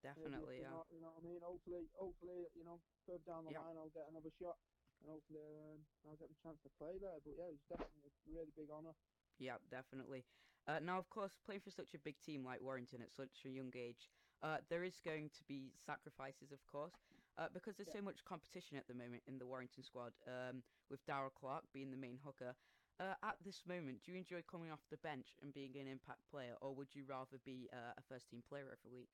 Definitely, 0.00 0.64
yeah. 0.64 0.72
you 0.88 1.02
know 1.04 1.12
what 1.12 1.20
I 1.20 1.26
mean? 1.26 1.40
Hopefully, 1.44 1.84
hopefully, 1.92 2.48
you 2.56 2.64
know, 2.64 2.80
further 3.04 3.20
down 3.28 3.44
the 3.44 3.52
line 3.52 3.76
I'll 3.76 3.92
get 3.92 4.08
another 4.08 4.32
shot. 4.40 4.56
And 5.04 5.12
hopefully 5.12 5.44
um, 5.60 5.84
I'll 6.08 6.16
get 6.16 6.32
the 6.32 6.40
chance 6.40 6.56
to 6.64 6.72
play 6.80 6.96
there. 6.96 7.20
But 7.20 7.36
yeah, 7.36 7.52
it's 7.52 7.68
definitely 7.68 8.08
a 8.08 8.12
really 8.32 8.52
big 8.56 8.72
honour. 8.72 8.96
Yeah, 9.36 9.60
definitely. 9.68 10.24
Uh, 10.68 10.80
now, 10.80 10.96
of 10.96 11.08
course, 11.08 11.36
playing 11.44 11.60
for 11.60 11.72
such 11.72 11.92
a 11.92 12.00
big 12.00 12.16
team 12.20 12.44
like 12.44 12.60
Warrington 12.60 13.00
at 13.00 13.12
such 13.12 13.44
a 13.44 13.52
young 13.52 13.72
age, 13.76 14.08
uh, 14.40 14.64
there 14.68 14.84
is 14.84 15.00
going 15.04 15.28
to 15.36 15.42
be 15.48 15.72
sacrifices, 15.84 16.52
of 16.52 16.60
course, 16.64 16.96
uh, 17.36 17.48
because 17.52 17.76
there's 17.76 17.92
so 17.92 18.04
much 18.04 18.24
competition 18.24 18.76
at 18.76 18.88
the 18.88 18.96
moment 18.96 19.24
in 19.28 19.36
the 19.36 19.48
Warrington 19.48 19.84
squad, 19.84 20.12
um, 20.28 20.64
with 20.88 21.04
Daryl 21.04 21.32
Clark 21.32 21.64
being 21.72 21.90
the 21.90 21.96
main 21.96 22.18
hooker. 22.24 22.56
Uh, 23.00 23.16
at 23.22 23.40
this 23.42 23.64
moment, 23.64 24.02
do 24.04 24.12
you 24.12 24.18
enjoy 24.18 24.42
coming 24.42 24.70
off 24.70 24.84
the 24.90 24.98
bench 24.98 25.24
and 25.40 25.54
being 25.54 25.74
an 25.74 25.88
impact 25.88 26.28
player, 26.28 26.54
or 26.60 26.74
would 26.76 26.94
you 26.94 27.06
rather 27.06 27.38
be 27.38 27.66
uh, 27.72 27.94
a 27.96 28.02
first 28.02 28.28
team 28.28 28.42
player 28.42 28.70
every 28.70 28.90
week? 28.92 29.08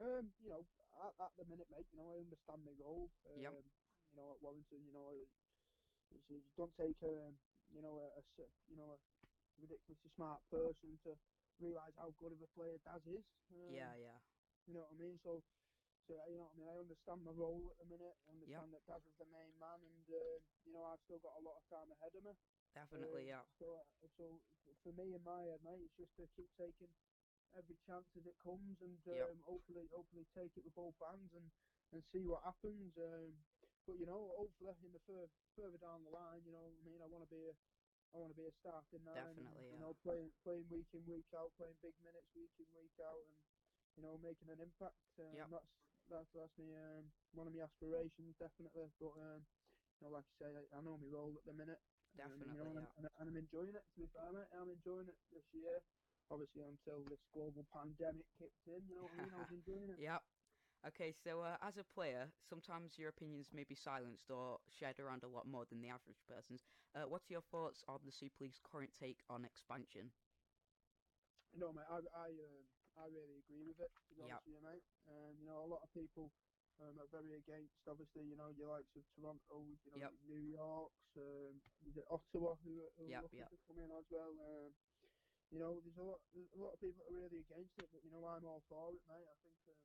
Um, 0.00 0.34
you 0.42 0.50
know, 0.50 0.66
at, 1.06 1.14
at 1.20 1.36
the 1.38 1.44
minute, 1.44 1.70
mate, 1.70 1.86
you 1.92 1.98
know, 1.98 2.10
I 2.10 2.18
understand 2.18 2.64
my 2.64 2.72
role. 2.72 3.06
Um, 3.30 3.38
Yep. 3.38 3.52
You 4.10 4.16
know, 4.16 4.34
at 4.34 4.42
Warrington, 4.42 4.82
you 4.86 4.92
know, 4.92 5.10
it's, 5.14 5.30
it's, 6.10 6.26
you 6.30 6.42
don't 6.56 6.74
take 6.74 6.98
a, 7.02 7.38
you 7.70 7.82
know, 7.82 8.00
a, 8.00 8.22
you 8.66 8.76
know, 8.76 8.94
a 8.94 8.98
ridiculously 9.60 10.10
smart 10.16 10.42
person 10.50 10.98
to 11.04 11.14
realise 11.60 11.94
how 11.94 12.10
good 12.18 12.32
of 12.32 12.42
a 12.42 12.46
player 12.48 12.78
Daz 12.78 13.02
is. 13.06 13.22
Um, 13.52 13.74
yeah, 13.74 13.94
yeah, 13.94 14.18
You 14.66 14.74
know 14.74 14.80
what 14.80 14.94
I 14.94 14.98
mean? 14.98 15.20
So, 15.22 15.44
so 16.08 16.14
you 16.26 16.36
know 16.38 16.50
what 16.50 16.54
I 16.54 16.58
mean. 16.58 16.68
I 16.68 16.78
understand 16.78 17.22
my 17.22 17.32
role 17.32 17.70
at 17.70 17.78
the 17.78 17.84
minute. 17.84 18.16
I 18.26 18.30
understand 18.30 18.72
that 18.74 18.86
Daz 18.86 19.02
is 19.06 19.18
the 19.18 19.26
main 19.26 19.58
man, 19.58 19.80
and 19.84 20.02
uh, 20.08 20.40
you 20.64 20.72
know 20.72 20.84
I've 20.84 21.02
still 21.04 21.18
got 21.20 21.36
a 21.38 21.44
lot 21.44 21.60
of 21.62 21.68
time 21.68 21.92
ahead 21.92 22.14
of 22.16 22.24
me. 22.24 22.32
Definitely, 22.74 23.26
Um, 23.26 23.28
yeah. 23.28 23.46
So, 23.58 23.66
so 24.18 24.42
for 24.82 24.92
me 24.92 25.14
in 25.14 25.22
my 25.24 25.42
head, 25.44 25.62
mate, 25.62 25.82
it's 25.90 25.96
just 25.98 26.16
to 26.16 26.28
keep 26.36 26.52
taking 26.56 26.96
every 27.54 27.76
chance 27.86 28.08
as 28.16 28.26
it 28.26 28.38
comes, 28.42 28.78
and 28.80 29.02
um, 29.08 29.36
Yep. 29.36 29.38
hopefully, 29.46 29.88
hopefully 29.92 30.26
take 30.34 30.56
it 30.56 30.64
with 30.64 30.74
both 30.74 30.96
hands 31.00 31.30
and 31.34 31.52
and 31.92 32.04
see 32.12 32.24
what 32.26 32.44
happens. 32.44 32.92
Um, 32.98 33.46
but 33.86 33.94
you 33.94 34.06
know, 34.06 34.34
hopefully 34.36 34.70
in 34.84 34.92
the 34.92 35.00
fur- 35.06 35.32
further 35.56 35.78
down 35.78 36.04
the 36.04 36.10
line, 36.10 36.44
you 36.44 36.52
know, 36.52 36.68
what 36.68 36.80
I 36.80 36.84
mean, 36.84 37.02
I 37.02 37.06
want 37.06 37.28
to 37.28 37.34
be 37.34 37.48
a 37.48 37.56
I 38.14 38.18
want 38.18 38.36
to 38.36 38.40
be 38.42 38.48
a 38.48 38.56
starting 38.60 39.04
nine. 39.04 39.38
and, 39.38 39.48
Definitely, 39.48 39.70
You 39.70 39.78
yeah. 39.78 39.80
know, 39.80 39.94
playing 40.02 40.34
playing 40.44 40.68
week 40.70 40.88
in 40.94 41.06
week 41.06 41.28
out, 41.34 41.56
playing 41.56 41.78
big 41.82 41.98
minutes 42.00 42.28
week 42.34 42.52
in 42.60 42.74
week 42.74 42.96
out, 43.00 43.26
and 43.28 43.38
you 43.96 44.02
know, 44.02 44.18
making 44.18 44.50
an 44.50 44.60
impact. 44.60 45.02
Um, 45.18 45.36
Yep. 45.36 45.50
That's 45.50 45.72
that's 46.08 46.30
that's 46.34 46.58
me 46.58 46.74
um, 46.76 47.14
one 47.32 47.48
of 47.48 47.54
my 47.54 47.64
aspirations, 47.64 48.36
definitely. 48.38 48.94
But 48.98 49.14
um, 49.18 49.48
you 50.00 50.06
know, 50.06 50.10
like 50.10 50.26
I 50.26 50.38
say, 50.38 50.50
I, 50.56 50.78
I 50.78 50.82
know 50.82 50.98
my 50.98 51.06
role 51.08 51.36
at 51.38 51.44
the 51.46 51.54
minute. 51.54 51.80
Um, 52.24 52.50
you 52.50 52.58
know, 52.58 52.64
Definitely, 52.64 52.68
and, 52.70 52.78
yeah. 52.78 52.84
I'm- 52.86 52.92
and, 52.96 53.08
and 53.18 53.28
I'm 53.28 53.36
enjoying 53.36 53.74
it. 53.76 53.84
To 53.94 54.00
be 54.00 54.06
fair, 54.06 54.32
mate, 54.32 54.48
I'm 54.52 54.70
enjoying 54.70 55.08
it 55.08 55.18
this 55.30 55.44
year. 55.52 55.80
Obviously, 56.30 56.62
until 56.62 57.04
this 57.04 57.20
global 57.32 57.64
pandemic 57.64 58.26
kicked 58.38 58.66
in, 58.66 58.88
you 58.88 58.96
know 58.96 59.04
what 59.04 59.12
I 59.12 59.16
mean. 59.16 59.34
I 59.34 59.38
was 59.38 59.50
enjoying 59.50 59.90
it. 59.90 59.98
Yep. 60.00 60.22
Okay, 60.86 61.10
so 61.12 61.40
uh, 61.42 61.56
as 61.60 61.76
a 61.78 61.84
player, 61.84 62.30
sometimes 62.40 62.98
your 62.98 63.08
opinions 63.08 63.52
may 63.52 63.64
be 63.64 63.74
silenced 63.74 64.30
or 64.30 64.60
shared 64.68 65.00
around 65.00 65.24
a 65.24 65.28
lot 65.28 65.46
more 65.46 65.64
than 65.66 65.80
the 65.80 65.88
average 65.88 66.24
person's. 66.26 66.62
Uh, 66.94 67.04
what 67.08 67.22
are 67.22 67.32
your 67.32 67.40
thoughts 67.42 67.82
on 67.88 68.04
the 68.04 68.12
Super 68.12 68.44
League's 68.44 68.60
current 68.60 68.94
take 68.94 69.24
on 69.28 69.44
expansion? 69.44 70.12
No, 71.52 71.72
mate, 71.72 71.86
I 71.88 71.98
I 72.12 72.28
um, 72.28 72.68
I 72.96 73.06
really 73.06 73.38
agree 73.38 73.62
with 73.64 73.80
it. 73.80 73.90
To 74.08 74.14
be 74.14 74.22
Yep. 74.22 74.42
honest 74.44 74.46
with 74.46 74.54
you, 74.54 74.60
mate. 74.60 74.84
Um, 75.08 75.38
you 75.40 75.46
know, 75.46 75.64
a 75.64 75.66
lot 75.66 75.82
of 75.82 75.90
people 75.92 76.30
um, 76.80 76.98
are 77.00 77.08
very 77.08 77.38
against. 77.38 77.74
Obviously, 77.86 78.26
you 78.26 78.36
know, 78.36 78.50
your 78.50 78.70
likes 78.78 78.94
of 78.96 79.04
Toronto, 79.14 79.64
you 79.84 79.90
know, 79.92 79.98
Yep. 79.98 80.12
New 80.22 80.52
York's, 80.52 81.16
um, 81.16 81.62
is 81.86 81.96
it 81.96 82.04
Ottawa 82.10 82.56
who, 82.56 82.84
are- 82.86 82.92
who 82.96 83.04
Yep, 83.08 83.20
are 83.20 83.22
looking 83.22 83.38
yep. 83.38 83.50
to 83.50 83.58
come 83.66 83.78
in 83.78 83.90
as 83.90 84.06
well. 84.10 84.32
Um, 84.40 84.76
you 85.50 85.58
know, 85.60 85.80
there's 85.80 85.96
a 85.96 86.02
lot 86.02 86.22
there's 86.32 86.52
a 86.52 86.58
lot 86.58 86.74
of 86.74 86.80
people 86.80 87.04
that 87.04 87.12
are 87.12 87.16
really 87.20 87.40
against 87.40 87.78
it, 87.78 87.90
but 87.92 88.04
you 88.04 88.10
know, 88.10 88.26
I'm 88.26 88.44
all 88.44 88.64
for 88.68 88.94
it, 88.94 89.02
mate. 89.06 89.28
I 89.28 89.36
think. 89.42 89.58
Um, 89.68 89.76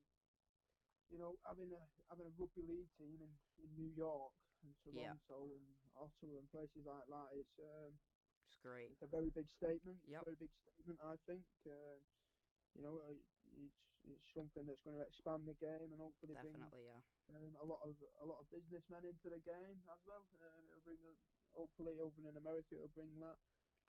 you 1.09 1.17
know, 1.19 1.37
having 1.45 1.71
a 1.73 1.91
having 2.09 2.27
a 2.27 2.31
rugby 2.31 2.61
league 2.63 2.91
team 2.97 3.21
in, 3.21 3.39
in 3.63 3.75
New 3.75 3.93
York 3.95 4.35
and 4.63 4.75
Yeah. 4.91 5.15
Toronto 5.19 5.55
and 5.55 5.77
Ottawa 5.95 6.39
and 6.39 6.49
places 6.51 6.83
like 6.85 7.07
that, 7.07 7.29
it's 7.33 7.59
um, 7.59 8.01
It's 8.47 8.61
great. 8.61 8.91
it's 8.93 9.01
a 9.03 9.07
very 9.07 9.31
big 9.31 9.47
statement. 9.57 10.01
Yep. 10.07 10.23
Very 10.25 10.37
big 10.37 10.51
statement, 10.63 10.99
I 11.01 11.15
think. 11.25 11.47
Uh, 11.65 11.99
you 12.73 12.81
know, 12.81 13.01
it's 13.55 13.81
it's 14.03 14.27
something 14.35 14.65
that's 14.67 14.83
going 14.83 14.97
to 14.99 15.05
expand 15.07 15.47
the 15.47 15.55
game 15.55 15.93
and 15.93 15.99
hopefully 16.01 16.35
bring 16.35 16.59
yeah. 16.59 16.99
um, 17.31 17.55
a 17.55 17.63
lot 17.63 17.81
of 17.87 17.95
a 18.19 18.25
lot 18.25 18.39
of 18.43 18.49
businessmen 18.51 19.05
into 19.05 19.29
the 19.29 19.39
game 19.39 19.79
as 19.87 19.99
well. 20.05 20.27
Um, 20.43 20.67
it'll 20.67 20.83
bring 20.83 20.99
a, 21.07 21.13
hopefully 21.55 21.95
over 21.99 22.19
in 22.19 22.35
America 22.37 22.75
it'll 22.75 22.89
bring 22.89 23.19
that. 23.19 23.39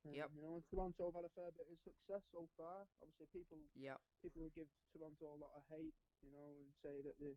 Um, 0.04 0.12
Yep. 0.14 0.30
You 0.37 0.42
know, 0.42 0.54
and 0.61 0.64
Toronto 0.68 1.04
have 1.11 1.14
had 1.16 1.25
a 1.25 1.35
fair 1.35 1.50
bit 1.52 1.66
of 1.73 1.78
success 1.80 2.23
so 2.30 2.47
far. 2.56 2.87
Obviously, 3.00 3.26
people 3.33 3.59
Yep. 3.75 3.99
people 4.23 4.42
will 4.42 4.50
give 4.50 4.68
Toronto 4.92 5.35
a 5.35 5.40
lot 5.40 5.54
of 5.56 5.64
hate, 5.73 5.97
you 6.21 6.30
know, 6.30 6.61
and 6.61 6.75
say 6.85 7.00
that 7.02 7.16
they, 7.18 7.35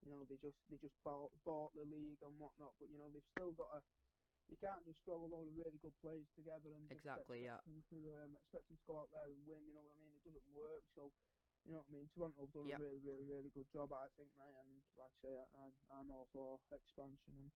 you 0.00 0.08
know, 0.10 0.24
they 0.24 0.38
just 0.40 0.56
they 0.72 0.78
just 0.78 0.96
bought 1.04 1.30
bought 1.44 1.74
the 1.74 1.84
league 1.84 2.22
and 2.22 2.40
whatnot. 2.40 2.74
But 2.80 2.88
you 2.88 2.96
know, 2.98 3.12
they've 3.12 3.30
still 3.36 3.52
got 3.52 3.76
a. 3.76 3.80
You 4.48 4.56
can't 4.56 4.80
just 4.88 5.04
throw 5.04 5.20
a 5.20 5.28
load 5.28 5.48
of 5.48 5.54
really 5.60 5.76
good 5.76 5.92
players 6.00 6.24
together 6.34 6.72
and 6.72 6.90
Exactly, 6.90 7.44
yeah. 7.44 7.60
expect 7.60 7.68
them 7.68 7.84
to 7.92 7.98
um, 8.24 8.32
expect 8.40 8.68
them 8.68 8.78
to 8.78 8.84
go 8.88 8.96
out 9.04 9.10
there 9.12 9.28
and 9.28 9.44
win. 9.46 9.66
You 9.68 9.74
know 9.76 9.84
what 9.84 9.92
I 9.92 10.00
mean? 10.00 10.16
It 10.16 10.24
doesn't 10.24 10.48
work. 10.56 10.84
So, 10.96 11.12
you 11.64 11.72
know 11.72 11.78
what 11.78 11.88
I 11.88 11.92
mean? 11.92 12.08
Toronto's 12.08 12.50
done 12.52 12.66
Yep. 12.68 12.78
a 12.78 12.82
really, 12.82 12.98
really, 12.98 13.24
really 13.24 13.50
good 13.50 13.68
job, 13.70 13.92
I 13.92 14.08
think, 14.16 14.34
mate. 14.36 14.54
And 14.56 14.82
like 14.96 15.12
I 15.12 15.20
say, 15.26 15.36
I, 15.38 15.44
I'm, 15.58 15.74
I'm 15.90 16.10
all 16.10 16.28
for 16.32 16.58
expansion 16.70 17.34
and 17.38 17.52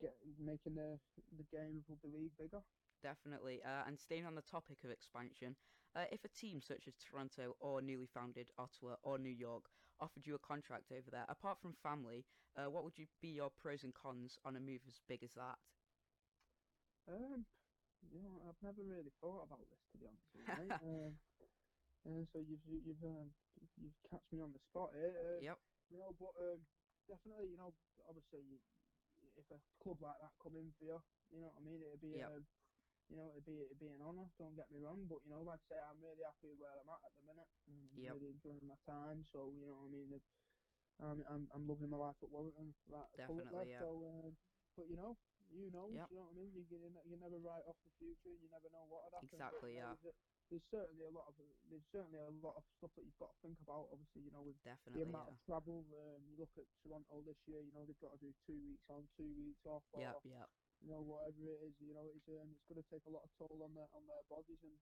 get 0.00 0.18
making 0.38 0.74
the 0.74 1.00
the 1.36 1.44
game 1.44 1.78
of 1.78 1.88
rugby 1.88 2.08
league 2.08 2.36
bigger. 2.36 2.64
Definitely. 3.00 3.62
Uh, 3.62 3.84
and 3.84 3.98
staying 3.98 4.24
on 4.26 4.34
the 4.34 4.42
topic 4.42 4.84
of 4.84 4.90
expansion, 4.90 5.56
uh, 5.94 6.06
if 6.10 6.24
a 6.24 6.28
team 6.28 6.60
such 6.60 6.88
as 6.88 6.96
Toronto 6.96 7.54
or 7.60 7.82
newly 7.82 8.06
founded 8.06 8.50
Ottawa 8.56 8.96
or 9.02 9.18
New 9.18 9.30
York 9.30 9.70
offered 10.00 10.26
you 10.26 10.34
a 10.34 10.38
contract 10.38 10.90
over 10.90 11.10
there, 11.10 11.26
apart 11.28 11.58
from 11.60 11.74
family, 11.74 12.26
uh, 12.56 12.70
what 12.70 12.84
would 12.84 12.98
you 12.98 13.06
be 13.20 13.28
your 13.34 13.50
pros 13.50 13.84
and 13.84 13.94
cons 13.94 14.38
on 14.44 14.56
a 14.56 14.60
move 14.60 14.86
as 14.86 15.00
big 15.00 15.22
as 15.22 15.34
that? 15.34 15.58
Um, 17.06 17.46
you 18.00 18.22
know, 18.22 18.42
I've 18.48 18.62
never 18.62 18.82
really 18.84 19.10
thought 19.10 19.42
about 19.42 19.68
this 19.70 19.80
to 19.92 19.98
be 19.98 20.06
honest 20.06 20.34
with 20.34 20.48
you, 20.48 20.70
so 22.32 22.38
you've 22.40 22.64
you- 22.66 22.82
you've 22.86 23.04
um, 23.04 23.34
you've 23.76 23.98
catch 24.10 24.24
me 24.32 24.40
on 24.40 24.52
the 24.52 24.58
spot 24.70 24.92
here. 24.94 25.14
Uh, 25.18 25.40
Yep. 25.40 25.58
You 25.90 25.98
know, 25.98 26.12
but 26.12 26.34
um, 26.40 26.66
definitely, 27.06 27.50
you 27.50 27.56
know, 27.58 27.74
obviously, 28.08 28.60
if 29.36 29.50
a 29.50 29.60
club 29.84 30.00
like 30.00 30.20
that 30.20 30.32
come 30.42 30.56
in 30.56 30.72
for 30.78 30.84
you, 30.84 30.98
you 31.30 31.40
know 31.40 31.48
what 31.52 31.60
I 31.60 31.60
mean. 31.60 31.82
It'd 31.82 32.00
be 32.00 32.16
Yep. 32.16 32.30
um, 32.32 32.46
you 33.08 33.16
know, 33.16 33.28
it'd 33.32 33.44
be 33.44 33.60
it'd 33.60 33.78
be 33.78 33.88
an 33.88 34.00
honour. 34.02 34.32
Don't 34.38 34.56
get 34.56 34.70
me 34.72 34.78
wrong, 34.80 35.06
but 35.06 35.20
you 35.24 35.30
know, 35.30 35.42
like 35.42 35.60
I 35.70 35.74
say, 35.74 35.80
I'm 35.80 36.00
really 36.00 36.24
happy 36.24 36.54
where 36.56 36.72
I'm 36.80 36.88
at 36.88 37.04
at 37.04 37.12
the 37.20 37.22
minute. 37.28 37.50
I'm 37.68 37.88
Yep. 37.96 38.14
Really 38.14 38.30
enjoying 38.32 38.66
my 38.66 38.76
time. 38.86 39.24
So 39.32 39.50
you 39.52 39.66
know, 39.66 39.74
what 39.76 39.84
I 39.84 39.92
mean, 39.92 40.20
I'm 41.00 41.24
I'm 41.28 41.50
I'm 41.52 41.66
loving 41.68 41.90
my 41.90 41.98
life 41.98 42.16
at 42.22 42.30
Warrington. 42.30 42.74
Right, 42.88 43.10
Definitely, 43.16 43.70
yeah. 43.70 43.78
So, 43.80 44.06
um, 44.06 44.36
but 44.76 44.88
you 44.88 44.96
know, 44.96 45.16
you 45.54 45.70
know, 45.70 45.86
Yep. 45.88 46.10
you 46.10 46.16
know 46.18 46.24
what 46.26 46.34
I 46.34 46.38
mean. 46.38 46.50
You 46.54 46.62
you, 46.66 46.78
you 47.06 47.16
never 47.16 47.38
write 47.38 47.64
off 47.70 47.78
the 47.84 47.90
future. 47.98 48.34
You 48.34 48.48
never 48.50 48.68
know 48.70 48.84
what 48.90 49.04
would 49.06 49.14
happen. 49.14 49.28
but, 49.30 49.38
Exactly, 49.38 49.74
yeah. 49.78 49.94
There's, 50.02 50.14
a- 50.14 50.18
there's 50.50 50.66
certainly 50.70 51.04
a 51.06 51.10
lot 51.14 51.26
of 51.30 51.34
there's 51.70 51.88
certainly 51.90 52.20
a 52.20 52.30
lot 52.30 52.56
of 52.60 52.64
stuff 52.76 52.92
that 52.96 53.04
you've 53.06 53.16
got 53.16 53.32
to 53.32 53.38
think 53.40 53.58
about. 53.64 53.88
Obviously, 53.94 54.22
you 54.28 54.30
know, 54.30 54.42
with 54.42 54.58
the 54.62 54.70
Definitely. 54.70 55.02
amount 55.08 55.28
Yeah. 55.30 55.34
of 55.34 55.38
travel. 55.46 55.78
Um, 55.94 56.20
you 56.28 56.36
look 56.36 56.52
at 56.58 56.66
Toronto 56.82 57.22
this 57.22 57.40
year. 57.46 57.60
You 57.62 57.72
know, 57.72 57.84
they've 57.86 57.98
got 58.02 58.12
to 58.12 58.18
do 58.20 58.34
two 58.46 58.60
weeks 58.60 58.84
on, 58.90 59.08
two 59.16 59.30
weeks 59.34 59.64
off. 59.66 59.84
Yeah. 59.96 60.12
Yep. 60.24 60.50
you 60.84 60.90
know, 60.90 61.00
whatever 61.00 61.40
it 61.48 61.60
is, 61.64 61.74
you 61.80 61.94
know, 61.94 62.04
it's 62.12 62.28
um, 62.28 62.50
it's 62.60 62.66
going 62.68 62.82
to 62.82 62.88
take 62.90 63.06
a 63.06 63.10
lot 63.10 63.24
of 63.24 63.30
toll 63.38 63.62
on 63.62 63.72
their 63.74 63.88
on 63.96 64.04
their 64.06 64.22
bodies, 64.28 64.58
and 64.62 64.76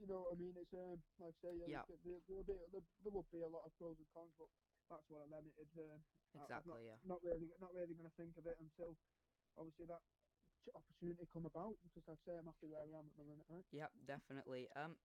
you 0.00 0.06
know 0.08 0.20
what 0.26 0.32
I 0.34 0.36
mean. 0.40 0.56
It's 0.56 0.72
um, 0.74 0.98
like 1.20 1.36
I 1.36 1.46
say, 1.46 1.52
yeah, 1.62 1.68
Yeah. 1.68 1.84
there, 1.86 2.20
there'll 2.26 2.42
be 2.42 2.58
there, 2.72 2.82
there 3.04 3.12
will 3.12 3.28
be 3.30 3.42
a 3.42 3.48
lot 3.48 3.66
of 3.66 3.72
pros 3.78 3.98
and 3.98 4.08
cons, 4.10 4.34
but 4.34 4.50
that's 4.90 5.06
what 5.08 5.30
I. 5.30 5.38
Um, 5.38 5.52
I- 5.54 6.42
I've 6.42 6.42
Exactly. 6.42 6.86
Yeah. 6.86 6.96
not, 7.02 7.06
not 7.06 7.22
really 7.22 7.50
not 7.58 7.74
really 7.74 7.94
going 7.94 8.10
to 8.10 8.16
think 8.16 8.38
of 8.38 8.46
it 8.46 8.58
until 8.58 8.96
obviously 9.56 9.86
that 9.86 10.02
opportunity 10.74 11.26
come 11.32 11.46
about. 11.46 11.76
Because 11.82 12.06
like 12.08 12.18
I 12.20 12.24
say, 12.24 12.36
I'm 12.38 12.46
happy 12.46 12.66
where 12.66 12.82
I 12.82 12.98
am 12.98 13.10
at 13.10 13.16
the 13.16 13.24
minute, 13.24 13.46
right? 13.48 13.66
Yep, 13.70 13.90
definitely. 14.06 14.70
Um, 14.72 14.98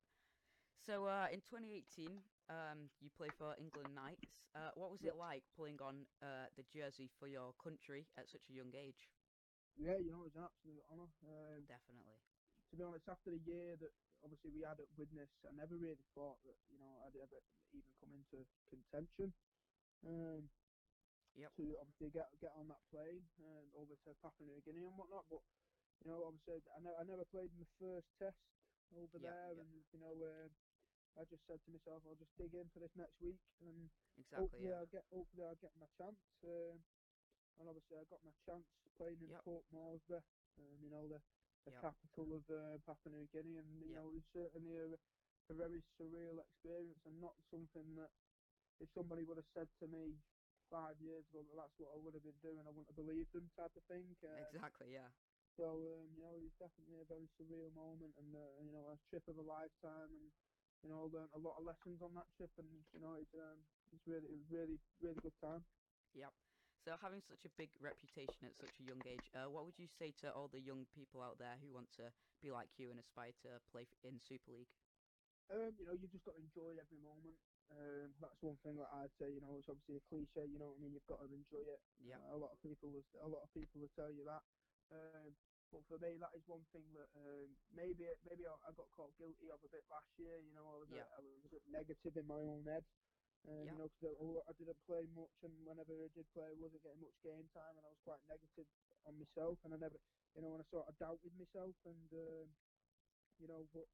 so 0.78 1.06
uh, 1.06 1.28
in 1.32 1.42
2018, 1.42 2.24
um, 2.50 2.92
you 3.00 3.10
play 3.10 3.30
for 3.32 3.56
England 3.58 3.96
Knights. 3.96 4.42
Uh, 4.54 4.72
what 4.76 4.92
was 4.92 5.04
it 5.04 5.16
like 5.16 5.44
pulling 5.56 5.82
on 5.82 6.08
uh, 6.22 6.50
the 6.56 6.64
jersey 6.64 7.08
for 7.08 7.28
your 7.28 7.54
country 7.54 8.08
at 8.18 8.30
such 8.30 8.50
a 8.50 8.54
young 8.54 8.74
age? 8.76 9.10
Yeah, 9.76 9.98
you 9.98 10.12
know, 10.12 10.22
it 10.24 10.32
was 10.32 10.36
an 10.36 10.44
absolute 10.44 10.86
honour. 10.90 11.12
Um, 11.22 11.66
Definitely. 11.68 12.20
to 12.72 12.78
be 12.78 12.84
honest, 12.84 13.08
after 13.08 13.32
the 13.32 13.40
year 13.40 13.76
that 13.78 13.92
obviously 14.24 14.52
we 14.52 14.62
had 14.62 14.80
at 14.80 14.88
Widnes, 14.98 15.30
I 15.48 15.52
never 15.52 15.76
really 15.78 16.06
thought 16.16 16.44
that 16.44 16.56
you 16.70 16.78
know 16.80 17.04
I'd 17.06 17.16
ever 17.16 17.40
even 17.74 17.94
come 18.00 18.14
into 18.16 18.48
contention. 18.70 19.34
Um, 20.06 20.50
Yep. 21.36 21.52
To 21.58 21.64
obviously 21.80 22.10
get 22.12 22.28
get 22.40 22.52
on 22.56 22.68
that 22.68 22.84
plane 22.92 23.24
um, 23.44 23.68
over 23.76 23.96
to 23.96 24.10
Papua 24.24 24.48
New 24.48 24.62
Guinea 24.62 24.88
and 24.88 24.98
whatnot, 24.98 25.26
but 25.30 25.44
you 26.04 26.12
know, 26.12 26.24
obviously 26.28 26.60
I, 26.76 26.80
ne- 26.84 26.96
I 27.00 27.04
never 27.04 27.26
played 27.32 27.52
in 27.52 27.60
the 27.60 27.72
first 27.80 28.08
test 28.20 28.40
over 28.96 29.20
Yep, 29.20 29.24
there, 29.24 29.52
yep. 29.56 29.68
and 29.68 29.72
you 29.92 30.00
know, 30.00 30.16
uh, 30.16 30.48
I 31.20 31.24
just 31.32 31.44
said 31.48 31.60
to 31.64 31.72
myself, 31.72 32.04
I'll 32.08 32.16
just 32.20 32.36
dig 32.38 32.54
in 32.56 32.68
for 32.72 32.80
this 32.80 32.92
next 32.96 33.20
week, 33.22 33.40
and 33.62 33.90
Exactly. 34.18 34.40
hopefully 34.40 34.68
Yeah. 34.68 34.80
I'll 34.80 34.92
get 34.92 35.06
hopefully 35.12 35.44
I'll 35.48 35.56
get 35.64 35.76
my 35.80 35.88
chance. 35.98 36.20
Um, 36.44 36.84
and 37.60 37.70
obviously 37.70 37.98
I 38.00 38.04
got 38.12 38.24
my 38.24 38.36
chance 38.46 38.68
playing 38.98 39.20
in. 39.24 39.32
Port 39.44 39.64
Moresby, 39.72 40.20
um, 40.60 40.78
you 40.84 40.90
know 40.92 41.08
the 41.08 41.22
the 41.66 41.72
capital 41.82 42.36
of 42.36 42.44
uh, 42.52 42.78
Papua 42.86 43.16
New 43.16 43.28
Guinea, 43.32 43.58
and 43.58 43.70
you 43.84 43.96
know 43.96 44.12
it's 44.16 44.28
certainly 44.34 44.76
a, 44.76 44.88
a 45.52 45.54
very 45.56 45.84
surreal 46.00 46.40
experience, 46.44 47.00
and 47.06 47.20
not 47.22 47.36
something 47.52 47.96
that 47.96 48.12
if 48.80 48.90
somebody 48.96 49.24
would 49.24 49.38
have 49.38 49.52
said 49.56 49.70
to 49.80 49.88
me 49.88 50.20
five 50.70 50.98
years 51.02 51.24
ago 51.30 51.42
that 51.46 51.56
that's 51.56 51.78
what 51.80 51.94
I 51.94 51.98
would 52.02 52.14
have 52.18 52.26
been 52.26 52.40
doing, 52.42 52.64
I 52.66 52.72
wouldn't 52.74 52.90
have 52.92 53.00
believed 53.00 53.32
them, 53.34 53.48
type 53.56 53.74
of 53.76 53.84
thing. 53.90 54.06
Um, 54.24 54.42
Exactly. 54.50 54.94
Yeah. 54.94 55.10
so 55.58 55.66
um, 55.80 56.08
you 56.16 56.22
know, 56.24 56.36
it's 56.42 56.58
definitely 56.60 57.00
a 57.02 57.08
very 57.08 57.28
surreal 57.40 57.72
moment, 57.74 58.14
and 58.20 58.30
uh, 58.36 58.42
you 58.64 58.72
know, 58.74 58.92
a 58.92 58.98
trip 59.10 59.24
of 59.28 59.38
a 59.38 59.46
lifetime, 59.46 60.12
and 60.12 60.28
you 60.84 60.90
know, 60.92 61.08
learned 61.10 61.32
a 61.34 61.42
lot 61.42 61.58
of 61.58 61.64
lessons 61.66 62.02
on 62.02 62.14
that 62.16 62.28
trip, 62.38 62.52
and 62.58 62.68
you 62.94 63.02
know, 63.02 63.16
it's 63.16 63.34
um, 63.34 63.58
it's 63.94 64.06
really, 64.06 64.28
it 64.28 64.38
was 64.38 64.50
really, 64.52 64.78
really 65.02 65.22
good 65.24 65.38
time. 65.42 65.64
Yep. 66.14 66.34
So 66.86 66.94
having 67.02 67.22
such 67.26 67.42
a 67.46 67.52
big 67.58 67.74
reputation 67.82 68.46
at 68.46 68.54
such 68.54 68.78
a 68.78 68.86
young 68.86 69.02
age, 69.10 69.26
uh, 69.34 69.50
what 69.50 69.66
would 69.66 69.80
you 69.82 69.88
say 69.88 70.14
to 70.22 70.30
all 70.30 70.48
the 70.48 70.62
young 70.62 70.86
people 70.94 71.22
out 71.22 71.40
there 71.42 71.58
who 71.58 71.74
want 71.74 71.90
to 71.98 72.14
be 72.46 72.52
like 72.52 72.70
you 72.78 72.92
and 72.94 73.00
aspire 73.00 73.34
to 73.42 73.58
play 73.74 73.88
in 74.06 74.22
Super 74.22 74.52
League? 74.54 74.70
Um, 75.50 75.74
you 75.78 75.86
know, 75.86 75.94
you've 75.98 76.12
just 76.14 76.26
got 76.26 76.38
to 76.38 76.42
enjoy 76.42 76.78
every 76.78 77.02
moment. 77.02 77.38
Um, 77.72 78.14
that's 78.22 78.42
one 78.46 78.58
thing 78.62 78.78
that 78.78 78.92
I'd 78.94 79.14
say. 79.18 79.30
You 79.34 79.42
know, 79.42 79.58
it's 79.58 79.70
obviously 79.70 79.98
a 79.98 80.06
cliche. 80.10 80.46
You 80.46 80.60
know 80.60 80.70
what 80.72 80.78
I 80.78 80.82
mean? 80.86 80.94
You've 80.94 81.10
got 81.10 81.22
to 81.26 81.30
enjoy 81.34 81.66
it. 81.66 81.82
Yep. 82.06 82.20
Uh, 82.22 82.36
a 82.36 82.38
lot 82.38 82.52
of 82.54 82.60
people, 82.62 82.92
will, 82.94 83.08
a 83.22 83.30
lot 83.30 83.44
of 83.44 83.52
people 83.54 83.82
will 83.82 83.96
tell 83.98 84.12
you 84.14 84.26
that. 84.26 84.44
Um, 84.94 85.34
but 85.74 85.82
for 85.90 85.98
me, 85.98 86.18
that 86.22 86.34
is 86.38 86.46
one 86.46 86.66
thing 86.72 86.94
that 86.94 87.10
um, 87.18 87.58
maybe 87.74 88.06
maybe 88.24 88.46
I, 88.46 88.54
I 88.54 88.72
got 88.78 88.92
caught 88.94 89.18
guilty 89.18 89.50
of 89.50 89.64
a 89.66 89.70
bit 89.70 89.84
last 89.90 90.14
year. 90.22 90.38
You 90.46 90.54
know, 90.54 90.66
I 90.70 90.76
was, 90.78 90.90
Yeah. 90.94 91.10
a, 91.10 91.18
I 91.18 91.20
was 91.26 91.42
a 91.46 91.50
bit 91.50 91.66
negative 91.68 92.14
in 92.16 92.28
my 92.30 92.38
own 92.40 92.64
head. 92.70 92.86
Um, 93.50 93.66
Yeah. 93.66 93.74
You 93.74 93.78
know, 93.82 93.90
because 93.90 94.14
I, 94.14 94.50
I 94.50 94.54
didn't 94.54 94.82
play 94.86 95.04
much, 95.10 95.38
and 95.42 95.66
whenever 95.66 95.94
I 96.06 96.10
did 96.14 96.30
play, 96.34 96.54
I 96.54 96.62
wasn't 96.62 96.84
getting 96.86 97.02
much 97.02 97.18
game 97.26 97.50
time, 97.50 97.78
and 97.78 97.86
I 97.86 97.90
was 97.90 98.02
quite 98.06 98.22
negative 98.30 98.68
on 99.06 99.18
myself, 99.18 99.58
and 99.66 99.74
I 99.74 99.78
never, 99.78 99.98
you 100.38 100.42
know, 100.42 100.50
when 100.54 100.62
I 100.62 100.70
sort 100.70 100.88
of 100.88 100.98
doubted 100.98 101.34
myself, 101.34 101.76
and 101.86 102.10
um, 102.14 102.48
you 103.38 103.48
know, 103.48 103.68
but 103.74 103.90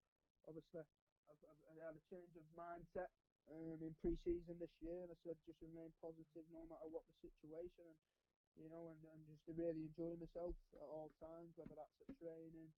obviously 0.48 0.80
I've, 0.80 0.92
I've, 1.32 1.44
I 1.72 1.86
had 1.88 1.96
a 1.98 2.04
change 2.12 2.36
of 2.36 2.46
mindset 2.51 3.12
um, 3.50 3.80
in 3.82 3.94
pre-season 4.02 4.60
this 4.60 4.74
year, 4.82 5.02
and 5.04 5.12
I 5.12 5.18
said 5.26 5.38
just 5.46 5.62
remain 5.62 5.92
positive 6.02 6.46
no 6.52 6.66
matter 6.70 6.88
what 6.92 7.04
the 7.10 7.16
situation, 7.26 7.88
and 7.90 8.00
you 8.60 8.68
know, 8.70 8.92
and, 8.92 9.00
and 9.08 9.22
just 9.32 9.44
to 9.48 9.54
really 9.56 9.88
enjoy 9.88 10.14
myself 10.20 10.56
at 10.76 10.84
all 10.84 11.10
times, 11.24 11.56
whether 11.56 11.74
that's 11.76 11.96
at 12.04 12.12
training, 12.20 12.70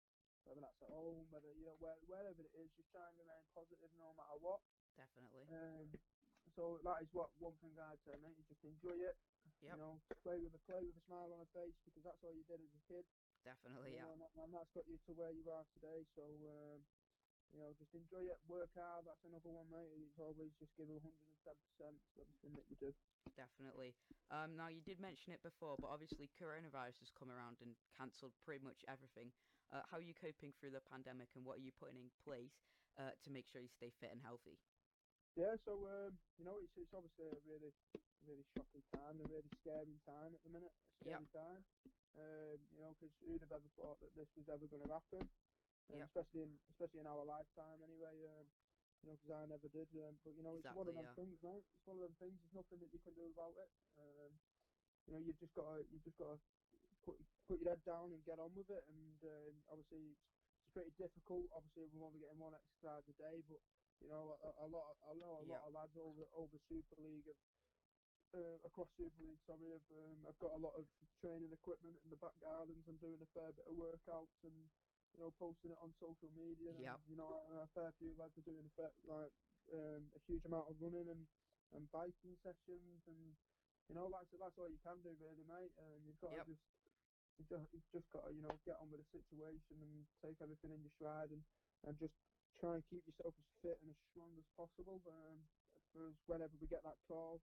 whether 0.45 0.61
that's 0.61 0.81
at 0.85 0.89
home, 0.93 1.25
whether 1.33 1.49
you 1.57 1.65
know 1.65 1.77
where, 1.81 1.97
wherever 2.05 2.41
it 2.45 2.53
is, 2.53 2.69
just 2.77 2.89
try 2.93 3.09
and 3.09 3.17
remain 3.17 3.43
positive 3.57 3.89
no 3.97 4.13
matter 4.13 4.37
what. 4.39 4.61
Definitely. 4.95 5.43
Um, 5.49 5.89
so 6.55 6.77
that 6.85 7.01
is 7.01 7.09
what 7.11 7.33
one 7.41 7.57
thing 7.57 7.73
I'd 7.79 7.97
say, 8.05 8.13
mate. 8.21 8.37
You 8.37 8.45
just 8.45 8.61
enjoy 8.63 8.97
it. 9.01 9.17
Yep. 9.65 9.73
You 9.73 9.77
know, 9.81 9.93
play 10.23 10.37
with 10.39 10.53
a 10.53 10.61
play 10.69 10.83
with 10.85 10.95
a 10.95 11.03
smile 11.09 11.33
on 11.33 11.41
a 11.41 11.49
face 11.55 11.75
because 11.85 12.03
that's 12.03 12.21
all 12.23 12.35
you 12.35 12.43
did 12.45 12.61
as 12.61 12.69
a 12.69 12.83
kid. 12.87 13.05
Definitely. 13.43 13.91
you 13.91 13.97
Yeah. 13.97 14.03
know, 14.07 14.11
and, 14.13 14.21
that, 14.21 14.31
and 14.39 14.53
that's 14.53 14.71
got 14.71 14.87
you 14.87 14.97
to 15.07 15.11
where 15.15 15.31
you 15.33 15.43
are 15.51 15.65
today. 15.75 16.05
So, 16.15 16.23
um, 16.23 16.79
you 17.53 17.59
know, 17.59 17.73
just 17.77 17.93
enjoy 17.93 18.25
it, 18.25 18.41
work 18.49 18.73
hard. 18.73 19.05
That's 19.05 19.23
another 19.23 19.51
one, 19.51 19.69
mate. 19.69 19.93
It's 20.09 20.19
always 20.19 20.51
just 20.59 20.75
give 20.75 20.89
110% 20.89 21.05
to 21.77 22.21
everything 22.21 22.55
that 22.57 22.67
you 22.69 22.77
do. 22.77 22.93
Definitely. 23.35 23.95
Um, 24.29 24.55
now 24.55 24.67
you 24.69 24.81
did 24.81 24.99
mention 24.99 25.33
it 25.33 25.41
before, 25.43 25.77
but 25.77 25.87
obviously 25.87 26.29
coronavirus 26.29 26.99
has 26.99 27.11
come 27.11 27.31
around 27.31 27.61
and 27.61 27.77
cancelled 27.97 28.33
pretty 28.39 28.63
much 28.63 28.83
everything. 28.87 29.33
Uh, 29.71 29.83
how 29.85 29.97
are 29.97 30.01
you 30.01 30.13
coping 30.13 30.53
through 30.59 30.71
the 30.71 30.81
pandemic, 30.81 31.35
and 31.35 31.45
what 31.45 31.59
are 31.59 31.61
you 31.61 31.71
putting 31.71 31.97
in 31.97 32.11
place 32.11 32.51
uh, 32.97 33.11
to 33.23 33.29
make 33.31 33.47
sure 33.47 33.61
you 33.61 33.69
stay 33.69 33.91
fit 33.91 34.11
and 34.11 34.21
healthy? 34.21 34.59
Yeah, 35.35 35.55
so 35.65 35.73
um, 35.89 36.19
you 36.37 36.45
know, 36.45 36.59
it's 36.59 36.73
it's 36.77 36.93
obviously 36.93 37.25
a 37.25 37.39
really, 37.41 37.73
really 38.21 38.45
shocking 38.55 38.83
time, 38.93 39.19
a 39.21 39.25
really 39.25 39.49
scary 39.61 39.99
time 40.05 40.35
at 40.35 40.43
the 40.43 40.49
minute. 40.49 40.73
A 40.91 40.95
Yep. 41.05 41.21
scary 41.21 41.27
time. 41.33 41.65
Um, 42.15 42.69
you 42.69 42.81
know, 42.81 42.93
because 42.93 43.15
who'd 43.19 43.41
have 43.41 43.51
ever 43.51 43.69
thought 43.75 43.99
that 44.01 44.13
this 44.15 44.29
was 44.37 44.45
ever 44.53 44.67
going 44.67 44.83
to 44.85 44.93
happen? 44.93 45.29
Yep. 45.89 46.09
Especially 46.09 46.41
in 46.43 46.61
especially 46.71 47.01
in 47.01 47.07
our 47.07 47.25
lifetime, 47.25 47.83
anyway. 47.83 48.25
Um, 48.27 48.53
you 49.01 49.09
know, 49.09 49.15
because 49.17 49.31
I 49.31 49.45
never 49.47 49.69
did. 49.69 49.89
Um, 49.95 50.21
but 50.23 50.31
you 50.35 50.43
know, 50.43 50.57
it's 50.57 50.71
one 50.71 50.87
of 50.87 50.95
Exactly, 50.95 50.95
them 50.95 51.09
yeah. 51.09 51.15
things, 51.15 51.39
mate. 51.43 51.65
It's 51.77 51.87
one 51.87 51.97
of 51.99 52.03
them 52.03 52.17
things. 52.17 52.39
There's 52.41 52.53
nothing 52.65 52.79
that 52.81 52.93
you 52.93 52.99
can 53.01 53.15
do 53.15 53.31
about 53.31 53.57
it. 53.57 53.71
Um, 53.97 54.41
you 55.05 55.13
know, 55.13 55.19
you've 55.19 55.39
just 55.39 55.53
got 55.55 55.67
to 55.77 55.83
you've 55.91 56.03
just 56.03 56.17
got 56.17 56.37
to 56.37 56.43
put 57.05 57.17
put 57.47 57.59
your 57.61 57.69
head 57.75 57.83
down 57.85 58.13
and 58.13 58.25
get 58.25 58.39
on 58.39 58.55
with 58.55 58.69
it. 58.69 58.85
And 58.87 59.19
um, 59.23 59.65
obviously, 59.69 60.13
it's, 60.13 60.21
it's 60.57 60.69
pretty 60.73 60.91
difficult. 60.97 61.51
Obviously, 61.51 61.89
we're 61.91 62.05
only 62.05 62.21
getting 62.21 62.39
one 62.39 62.55
exercise 62.55 63.03
a 63.09 63.13
day, 63.13 63.41
but 63.47 63.61
you 63.99 64.07
know, 64.09 64.33
a, 64.33 64.65
a 64.65 64.67
lot. 64.67 64.97
I 65.03 65.13
know 65.15 65.41
a 65.41 65.45
Yeah. 65.45 65.47
lot 65.47 65.67
of 65.67 65.73
lads 65.73 65.97
over 65.97 66.25
over 66.33 66.57
Super 66.69 66.97
League 67.01 67.27
have 67.27 67.41
uh, 68.33 68.59
across 68.67 68.89
Super 68.97 69.21
League. 69.23 69.41
Sorry, 69.47 69.73
I've 69.75 69.91
um, 69.91 70.25
I've 70.27 70.39
got 70.39 70.53
a 70.55 70.61
lot 70.61 70.75
of 70.79 70.87
training 71.21 71.53
equipment 71.53 72.03
in 72.03 72.09
the 72.09 72.17
back 72.17 72.39
gardens. 72.39 72.85
I'm 72.87 72.99
doing 72.99 73.21
a 73.21 73.27
fair 73.33 73.53
bit 73.53 73.67
of 73.67 73.75
workouts 73.75 74.37
and 74.43 74.71
you 75.13 75.19
know 75.21 75.31
posting 75.31 75.71
it 75.71 75.77
on 75.77 75.93
social 75.99 76.29
media. 76.31 76.73
Yep. 76.73 76.99
And, 76.99 77.09
you 77.09 77.15
know, 77.15 77.29
a 77.29 77.67
fair 77.73 77.91
few 77.99 78.13
lads 78.17 78.37
are 78.37 78.41
doing 78.41 78.65
a 78.65 78.73
fair, 78.75 78.91
like 79.07 79.33
um, 79.73 80.11
a 80.15 80.19
huge 80.27 80.45
amount 80.45 80.69
of 80.69 80.81
running 80.81 81.09
and 81.09 81.27
and 81.73 81.89
biking 81.91 82.37
sessions 82.43 83.01
and 83.07 83.37
you 83.89 83.95
know 83.95 84.09
that's 84.09 84.29
that's 84.39 84.57
all 84.57 84.69
you 84.69 84.79
can 84.83 85.01
do 85.01 85.15
really, 85.21 85.43
mate. 85.43 85.73
And 85.77 86.05
you've 86.05 86.19
got 86.19 86.31
Yep. 86.33 86.45
to 86.45 86.51
just. 86.53 86.65
You've 87.33 87.49
just, 87.49 87.73
you've 87.73 87.89
just 87.91 88.11
got 88.13 88.29
to, 88.29 88.31
you 88.31 88.45
know, 88.45 88.53
get 88.63 88.77
on 88.77 88.91
with 88.91 89.01
the 89.01 89.09
situation 89.09 89.81
and 89.81 90.05
take 90.21 90.37
everything 90.39 90.69
in 90.69 90.85
your 90.85 90.93
stride 91.01 91.31
and, 91.33 91.41
and 91.81 91.97
just 91.97 92.13
try 92.61 92.75
and 92.75 92.85
keep 92.93 93.01
yourself 93.09 93.33
as 93.33 93.45
fit 93.65 93.81
and 93.81 93.89
as 93.89 93.97
strong 94.13 94.37
as 94.37 94.45
possible. 94.55 95.01
Um, 95.09 95.41
for 95.93 96.13
whenever 96.27 96.53
we 96.61 96.67
get 96.67 96.83
that 96.83 97.01
call, 97.09 97.41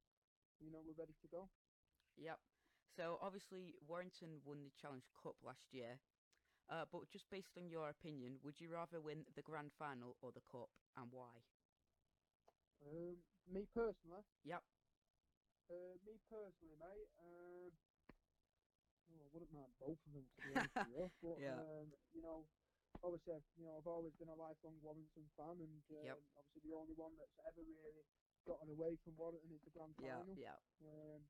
you 0.63 0.71
know, 0.71 0.79
we're 0.87 0.95
ready 0.95 1.13
to 1.21 1.29
go. 1.29 1.51
Yep. 2.23 2.39
So 2.97 3.19
obviously 3.21 3.75
Warrington 3.83 4.45
won 4.47 4.63
the 4.63 4.71
Challenge 4.71 5.11
Cup 5.23 5.43
last 5.43 5.75
year. 5.75 5.99
Uh, 6.69 6.87
but 6.93 7.09
just 7.11 7.29
based 7.31 7.57
on 7.57 7.69
your 7.69 7.89
opinion, 7.89 8.41
would 8.43 8.61
you 8.61 8.71
rather 8.71 9.01
win 9.01 9.27
the 9.35 9.43
grand 9.43 9.73
final 9.79 10.17
or 10.21 10.33
the 10.33 10.41
cup, 10.43 10.71
and 10.97 11.13
why? 11.13 11.47
Um, 12.81 13.25
me 13.47 13.67
personally, 13.75 14.25
Yep. 14.45 14.63
uh, 15.71 15.95
me 16.03 16.19
personally, 16.29 16.77
mate. 16.77 17.11
Um, 17.19 17.79
oh, 19.11 19.25
I 19.25 19.29
wouldn't 19.33 19.53
mind 19.53 19.75
both 19.79 19.99
of 20.07 20.13
them 20.13 20.31
to 20.37 20.43
be 20.43 20.53
honest 20.55 20.75
you. 20.83 21.11
But 21.21 21.41
Yeah. 21.41 21.57
um, 21.57 21.95
you 22.13 22.23
know, 22.23 22.49
obviously, 23.03 23.45
you 23.57 23.65
know, 23.65 23.79
I've 23.79 23.87
always 23.87 24.15
been 24.17 24.29
a 24.29 24.35
lifelong 24.35 24.81
Warrington 24.83 25.31
fan, 25.37 25.61
and 25.61 25.85
um, 25.91 26.07
Yep. 26.07 26.19
obviously 26.37 26.71
the 26.71 26.77
only 26.77 26.95
one 26.95 27.17
that's 27.19 27.39
ever 27.47 27.63
really 27.63 28.05
gotten 28.47 28.71
away 28.71 28.97
from 29.05 29.17
Warrington 29.17 29.53
is 29.57 29.63
the 29.65 29.71
grand 29.71 29.97
Yeah. 29.99 30.23
final. 30.23 30.35
Yeah. 30.37 30.57
Um, 30.81 31.29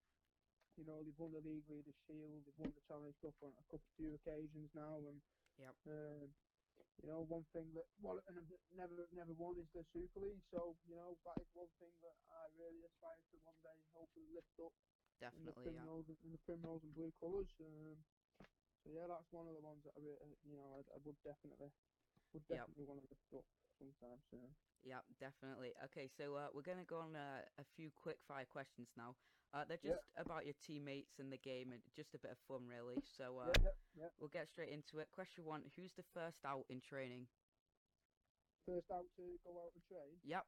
you 0.81 0.89
know, 0.89 1.05
they've 1.05 1.21
won 1.21 1.33
the 1.37 1.45
League 1.45 1.69
Leaders 1.69 1.95
Shield, 2.09 2.41
they've 2.49 2.57
won 2.57 2.73
the 2.73 2.81
Challenge 2.89 3.17
Cup 3.21 3.37
on 3.45 3.53
a 3.53 3.65
couple 3.69 3.85
few 4.01 4.17
occasions 4.17 4.73
now, 4.73 4.97
and 5.05 5.21
Yep. 5.61 5.77
um, 5.93 6.33
you 7.05 7.09
know, 7.09 7.21
one 7.29 7.45
thing 7.53 7.69
that 7.77 7.85
Warrington 8.01 8.37
have 8.41 8.49
never 8.73 9.09
never 9.13 9.33
won 9.37 9.57
is 9.61 9.69
the 9.77 9.85
Super 9.93 10.21
League. 10.25 10.41
So 10.53 10.77
you 10.89 10.97
know, 10.97 11.17
that 11.29 11.37
is 11.41 11.49
one 11.53 11.69
thing 11.81 11.93
that 12.01 12.17
I 12.33 12.49
really 12.57 12.81
aspire 12.89 13.21
to 13.21 13.37
one 13.45 13.61
day 13.61 13.77
hopefully 13.93 14.29
lift 14.33 14.57
up 14.61 14.73
in 15.37 15.45
the 15.45 15.53
Definitely. 15.53 15.77
Yeah. 15.77 15.85
in 16.25 16.33
the 16.33 16.39
primrose 16.49 16.83
and 16.83 16.95
blue 16.97 17.13
colours. 17.21 17.49
Um, 17.61 17.97
so 18.85 18.89
yeah, 18.93 19.07
that's 19.09 19.29
one 19.33 19.49
of 19.49 19.55
the 19.55 19.61
ones 19.65 19.85
that 19.85 19.93
I 19.97 20.01
uh, 20.01 20.33
you 20.49 20.57
know 20.57 20.73
I, 20.77 20.81
I 20.97 20.99
would 21.05 21.17
definitely 21.25 21.73
would 22.33 22.47
Yep. 22.49 22.69
definitely 22.69 22.85
want 22.85 23.01
to 23.03 23.09
lift 23.11 23.33
up 23.37 23.47
sometime 23.79 24.21
soon. 24.31 24.49
Yeah, 24.83 25.01
definitely. 25.21 25.73
Okay, 25.85 26.09
so 26.17 26.37
uh, 26.37 26.49
we're 26.55 26.63
gonna 26.63 26.85
go 26.89 26.99
on 27.01 27.15
uh, 27.17 27.45
a 27.59 27.65
few 27.77 27.91
quick 27.93 28.19
fire 28.27 28.47
questions 28.49 28.89
now. 28.97 29.15
Uh, 29.51 29.67
they're 29.67 29.83
just 29.83 30.07
about 30.15 30.47
your 30.47 30.55
teammates 30.63 31.19
and 31.19 31.27
the 31.35 31.43
game, 31.43 31.75
and 31.75 31.83
just 31.99 32.15
a 32.15 32.23
bit 32.23 32.31
of 32.31 32.39
fun, 32.47 32.71
really. 32.71 33.03
So 33.19 33.43
uh, 33.43 33.51
we'll 34.23 34.31
get 34.31 34.47
straight 34.47 34.71
into 34.71 35.03
it. 35.03 35.11
Question 35.11 35.43
one: 35.43 35.67
Who's 35.75 35.91
the 35.99 36.07
first 36.15 36.47
out 36.47 36.71
in 36.71 36.79
training? 36.79 37.27
First 38.63 38.87
out 38.95 39.11
to 39.19 39.25
go 39.43 39.59
out 39.59 39.75
and 39.75 39.83
train. 39.91 40.23
Yep. 40.23 40.47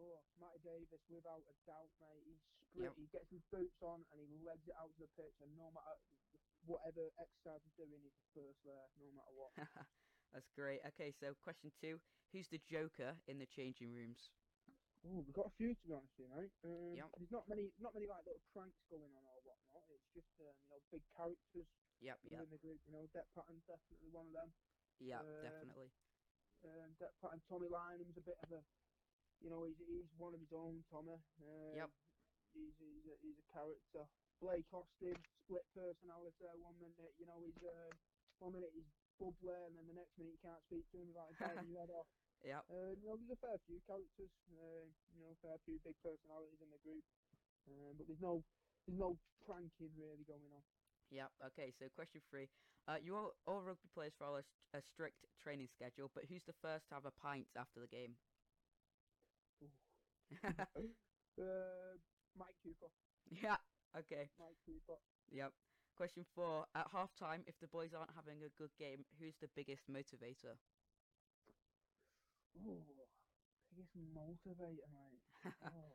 Oh, 0.00 0.20
Matty 0.40 0.60
Davis, 0.64 1.04
without 1.12 1.44
a 1.44 1.56
doubt, 1.68 1.92
mate. 2.00 2.24
He's 2.24 2.40
Yep. 2.76 2.92
He 3.00 3.08
gets 3.08 3.30
his 3.32 3.44
boots 3.48 3.80
on 3.80 4.04
and 4.12 4.20
he 4.20 4.36
legs 4.44 4.68
it 4.68 4.76
out 4.76 4.92
to 4.96 5.00
the 5.00 5.12
pitch, 5.16 5.36
and 5.40 5.48
no 5.56 5.72
matter 5.72 5.96
whatever 6.68 7.08
exercise 7.16 7.64
he's 7.64 7.76
doing, 7.76 8.00
he's 8.04 8.16
the 8.20 8.28
first 8.36 8.60
there, 8.64 8.88
no 9.00 9.08
matter 9.16 9.32
what. 9.32 9.52
That's 10.32 10.52
great. 10.52 10.84
Okay, 10.92 11.12
so 11.12 11.32
question 11.40 11.72
two: 11.72 12.00
Who's 12.32 12.48
the 12.48 12.60
Joker 12.68 13.16
in 13.24 13.40
the 13.40 13.48
changing 13.48 13.92
rooms? 13.96 14.28
Oh, 15.06 15.22
we've 15.22 15.38
got 15.38 15.46
a 15.46 15.54
few 15.54 15.70
to 15.70 15.84
be 15.86 15.94
honest 15.94 16.10
with 16.18 16.26
you, 16.26 16.30
mate. 16.34 16.52
Um, 16.66 16.94
Yep. 16.98 17.08
There's 17.22 17.30
not 17.34 17.44
many, 17.46 17.70
not 17.78 17.94
many 17.94 18.10
like 18.10 18.26
little 18.26 18.42
pranks 18.50 18.82
going 18.90 19.06
on 19.14 19.22
or 19.22 19.38
whatnot. 19.46 19.86
It's 19.94 20.10
just 20.18 20.30
um, 20.42 20.56
you 20.66 20.68
know 20.74 20.80
big 20.90 21.04
characters 21.14 21.68
Yep. 22.02 22.18
Yep. 22.26 22.40
within 22.42 22.50
the 22.50 22.58
group. 22.60 22.80
You 22.90 22.92
know, 22.98 23.04
Dec 23.14 23.26
Patton's 23.32 23.62
definitely 23.70 24.10
one 24.10 24.26
of 24.26 24.34
them. 24.34 24.50
Yeah. 24.98 25.22
um, 25.22 25.42
definitely. 25.46 25.90
Um, 26.66 26.90
Dec 26.98 27.12
Patton, 27.22 27.40
Tommy 27.46 27.68
Lineham's 27.70 28.18
a 28.18 28.24
bit 28.26 28.38
of 28.42 28.50
a, 28.50 28.60
you 29.38 29.48
know, 29.52 29.62
he's 29.64 29.78
he's 29.86 30.10
one 30.18 30.34
of 30.34 30.40
his 30.42 30.50
own. 30.52 30.82
Tommy. 30.90 31.22
Um, 31.38 31.74
Yep. 31.86 31.90
He's 32.56 32.74
he's 32.82 33.06
a, 33.06 33.14
he's 33.22 33.38
a 33.38 33.46
character. 33.52 34.02
Blake 34.42 34.68
Austin, 34.74 35.16
split 35.44 35.64
personality. 35.72 36.44
One 36.60 36.76
minute, 36.82 37.14
you 37.16 37.24
know, 37.24 37.40
he's 37.46 37.56
uh, 37.62 37.92
one 38.40 38.52
minute 38.52 38.72
he's 38.74 38.88
bubbly, 39.20 39.54
and 39.70 39.76
then 39.76 39.86
the 39.88 39.96
next 39.96 40.12
minute 40.18 40.34
you 40.36 40.42
can't 40.44 40.60
speak 40.68 40.84
to 40.92 40.96
him 41.00 41.08
without 41.14 41.32
biting 41.40 41.68
your 41.72 41.80
head 41.84 41.92
off. 41.94 42.08
Yep. 42.44 42.64
Uh, 42.70 42.92
you 42.98 43.06
know, 43.06 43.16
there's 43.18 43.34
a 43.34 43.40
fair 43.42 43.58
few 43.66 43.80
characters, 43.86 44.30
uh, 44.54 44.84
you 45.14 45.18
know, 45.22 45.34
a 45.34 45.38
fair 45.42 45.56
few 45.64 45.78
big 45.82 45.94
personalities 46.02 46.60
in 46.62 46.70
the 46.70 46.80
group, 46.82 47.02
um, 47.68 47.94
but 47.98 48.06
there's 48.06 48.22
no, 48.22 48.42
there's 48.86 48.98
no 48.98 49.18
pranking 49.46 49.90
really 49.98 50.24
going 50.26 50.46
on. 50.54 50.62
Yeah. 51.10 51.30
Okay, 51.54 51.70
so 51.70 51.86
question 51.94 52.20
three: 52.28 52.48
uh, 52.88 52.98
You 53.02 53.16
all, 53.16 53.32
all 53.46 53.62
rugby 53.62 53.88
players 53.94 54.14
follow 54.18 54.42
a, 54.42 54.78
a 54.78 54.82
strict 54.82 55.26
training 55.38 55.68
schedule, 55.70 56.10
but 56.14 56.24
who's 56.28 56.44
the 56.44 56.56
first 56.62 56.88
to 56.88 56.94
have 56.94 57.06
a 57.06 57.14
pint 57.14 57.46
after 57.56 57.80
the 57.80 57.90
game? 57.90 58.16
Uh, 61.38 61.92
Mike 62.34 62.56
Cooper, 62.64 62.88
yeah. 63.42 63.56
Okay. 63.96 64.30
Mike 64.38 64.56
Cooper. 64.64 64.96
Yep. 65.30 65.52
Question 65.96 66.24
four: 66.34 66.64
At 66.74 66.88
half 66.92 67.14
time, 67.14 67.42
if 67.46 67.58
the 67.60 67.68
boys 67.68 67.92
aren't 67.92 68.16
having 68.16 68.40
a 68.42 68.48
good 68.56 68.70
game, 68.78 69.04
who's 69.20 69.36
the 69.40 69.48
biggest 69.54 69.84
motivator? 69.90 70.56
Oh, 72.64 72.80
biggest 73.70 73.92
motivator, 73.96 74.88
mate. 74.92 75.22
oh. 75.44 75.92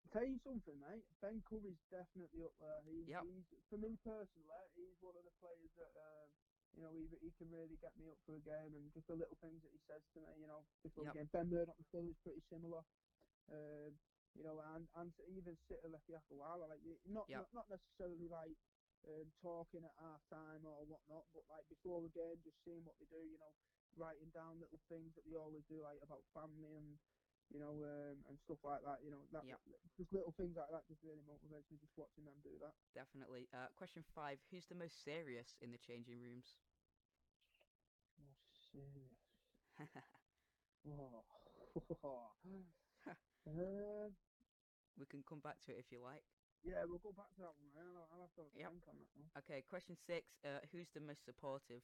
I'll 0.00 0.12
tell 0.12 0.24
you 0.26 0.38
something, 0.44 0.78
mate. 0.80 1.04
Ben 1.20 1.40
Currie's 1.48 1.78
definitely 1.90 2.42
up 2.44 2.56
there. 2.58 2.80
He's, 2.88 3.06
Yep. 3.08 3.22
he's 3.24 3.46
for 3.68 3.78
me 3.78 3.96
personally, 4.02 4.64
he's 4.74 4.96
one 5.00 5.16
of 5.16 5.24
the 5.24 5.34
players 5.38 5.70
that 5.76 5.92
um, 5.94 6.28
you 6.74 6.82
know 6.82 6.92
he, 6.96 7.04
he 7.20 7.30
can 7.38 7.50
really 7.52 7.76
get 7.78 7.92
me 7.96 8.08
up 8.08 8.18
for 8.26 8.34
a 8.36 8.40
game, 8.40 8.74
and 8.74 8.92
just 8.92 9.06
the 9.06 9.14
little 9.14 9.36
things 9.40 9.60
that 9.62 9.70
he 9.72 9.80
says 9.86 10.02
to 10.14 10.20
me, 10.20 10.40
you 10.40 10.48
know, 10.48 10.64
before 10.82 11.04
Yep. 11.04 11.12
the 11.14 11.18
game. 11.20 11.30
Ben 11.32 11.48
Murdoch-Masila 11.52 12.10
is 12.10 12.18
pretty 12.24 12.42
similar. 12.50 12.82
Um, 13.52 13.92
you 14.34 14.42
know, 14.46 14.60
and 14.60 14.86
and 14.94 15.10
even 15.36 15.58
sit 15.68 15.82
left 15.90 16.08
after 16.10 16.34
a 16.34 16.38
while, 16.38 16.58
like 16.60 16.80
not 17.06 17.28
Yep. 17.28 17.50
not, 17.52 17.54
not 17.54 17.66
necessarily 17.70 18.28
like 18.28 18.56
um, 19.04 19.26
talking 19.42 19.84
at 19.84 19.94
half 19.98 20.22
time 20.30 20.64
or 20.64 20.84
whatnot, 20.86 21.26
but 21.34 21.44
like 21.50 21.66
before 21.68 22.00
the 22.02 22.08
game, 22.14 22.40
just 22.42 22.56
seeing 22.64 22.84
what 22.84 22.94
they 22.98 23.06
do, 23.10 23.20
you 23.20 23.38
know, 23.38 23.52
writing 23.96 24.30
down 24.34 24.58
little 24.60 24.80
things 24.88 25.14
that 25.16 25.24
they 25.26 25.36
always 25.36 25.64
do, 25.66 25.82
like 25.82 25.98
about 26.02 26.22
family 26.34 26.74
and 26.76 26.98
you 27.50 27.58
know, 27.58 27.74
um, 27.82 28.22
and 28.30 28.38
stuff 28.38 28.62
like 28.62 28.82
that. 28.86 29.02
You 29.02 29.10
know, 29.10 29.26
that 29.34 29.42
Yep. 29.42 29.58
just 29.98 30.12
little 30.14 30.32
things 30.38 30.54
like 30.54 30.70
that 30.70 30.86
just 30.86 31.02
really 31.02 31.22
motivates 31.26 31.66
me 31.70 31.78
just 31.82 31.96
watching 31.98 32.24
them 32.24 32.38
do 32.46 32.54
that. 32.62 32.74
Definitely. 32.94 33.48
Uh, 33.52 33.66
question 33.76 34.04
five: 34.14 34.38
Who's 34.50 34.66
the 34.66 34.74
most 34.74 35.02
serious 35.04 35.56
in 35.60 35.70
the 35.72 35.78
changing 35.78 36.20
rooms? 36.20 36.56
Most 38.18 38.70
serious. 38.70 39.18
Oh. 42.04 42.30
um, 43.46 44.12
we 44.98 45.06
can 45.06 45.22
come 45.28 45.40
back 45.40 45.60
to 45.66 45.72
it 45.72 45.78
if 45.78 45.90
you 45.92 46.00
like. 46.02 46.22
yeah, 46.62 46.84
we'll 46.84 47.00
go 47.00 47.12
back 47.12 47.32
to 47.34 47.40
that 47.40 47.56
one. 47.56 47.72
I'll, 47.76 48.08
I'll 48.12 48.20
have 48.28 48.34
to 48.36 48.42
have 48.44 48.52
Yep. 48.54 48.70
think 48.70 48.84
on 48.88 48.96
that 49.00 49.10
one. 49.16 49.30
Okay. 49.38 49.62
Question 49.68 49.96
six: 49.96 50.36
uh, 50.44 50.60
Who's 50.72 50.88
the 50.94 51.00
most 51.00 51.24
supportive? 51.24 51.82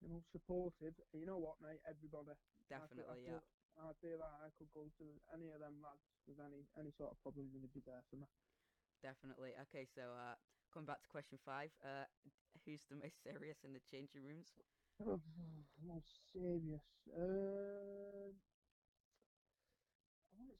The 0.00 0.08
most 0.08 0.26
supportive. 0.32 0.94
You 1.12 1.26
know 1.26 1.38
what, 1.38 1.60
mate? 1.60 1.80
Everybody. 1.88 2.30
I 2.32 2.34
feel- 2.34 2.38
Definitely. 2.68 3.22
I 3.22 3.24
Yeah. 3.24 3.40
feel, 3.40 3.42
I 3.76 3.92
feel 4.00 4.18
like 4.18 4.40
I 4.42 4.50
could 4.58 4.70
go 4.72 4.88
to 4.90 5.20
any 5.32 5.50
of 5.50 5.60
them 5.60 5.80
lads 5.82 6.02
with 6.26 6.40
any 6.40 6.68
any 6.76 6.92
sort 6.98 7.12
of 7.12 7.22
problem 7.22 7.46
and 7.54 7.64
they'd 7.64 7.72
be 7.72 7.80
there 7.80 8.02
for 8.10 8.16
me. 8.16 8.26
Definitely. 9.02 9.56
Okay. 9.56 9.86
So 9.94 10.02
uh, 10.14 10.36
coming 10.72 10.86
back 10.86 11.02
to 11.02 11.08
question 11.08 11.38
five: 11.44 11.70
uh, 11.82 12.06
Who's 12.64 12.80
the 12.88 12.96
most 12.96 13.14
serious 13.22 13.56
in 13.64 13.72
the 13.72 13.80
changing 13.80 14.22
rooms? 14.24 14.46
most 15.78 16.06
serious. 16.32 16.82
Wouldn't 17.06 18.42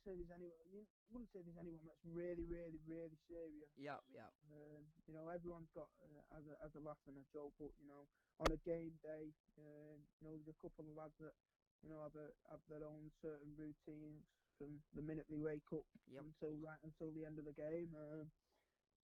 say 0.06 0.14
there's 0.14 0.30
anyone. 0.30 0.54
You 0.70 0.86
wouldn't 1.10 1.30
say 1.34 1.42
there's 1.42 1.58
anyone 1.58 1.82
that's 1.82 2.06
really, 2.06 2.46
really, 2.46 2.78
really 2.86 3.18
serious. 3.26 3.66
Yeah, 3.74 3.98
yeah. 4.14 4.30
Um, 4.54 4.86
you 5.10 5.12
know, 5.18 5.26
everyone's 5.26 5.70
got 5.74 5.90
uh, 5.98 6.38
as 6.38 6.46
a 6.46 6.54
as 6.62 6.70
a 6.78 6.82
laugh 6.86 7.02
and 7.10 7.18
a 7.18 7.26
joke, 7.34 7.52
but 7.58 7.74
you 7.82 7.90
know, 7.90 8.06
on 8.38 8.48
a 8.54 8.60
game 8.62 8.94
day, 9.02 9.34
um, 9.58 9.98
you 10.22 10.22
know, 10.30 10.32
there's 10.38 10.54
a 10.54 10.58
couple 10.62 10.86
of 10.86 10.94
lads 10.94 11.18
that 11.18 11.34
you 11.82 11.90
know 11.90 12.06
have 12.06 12.14
a, 12.14 12.30
have 12.54 12.62
their 12.70 12.86
own 12.86 13.10
certain 13.18 13.50
routines 13.58 14.22
from 14.56 14.78
the 14.94 15.02
minute 15.02 15.26
they 15.28 15.42
wake 15.42 15.66
up 15.74 15.84
Yep. 16.08 16.22
until 16.22 16.54
right 16.62 16.80
until 16.86 17.10
the 17.12 17.26
end 17.26 17.36
of 17.42 17.44
the 17.44 17.52
game. 17.58 17.90
Um, 17.98 18.30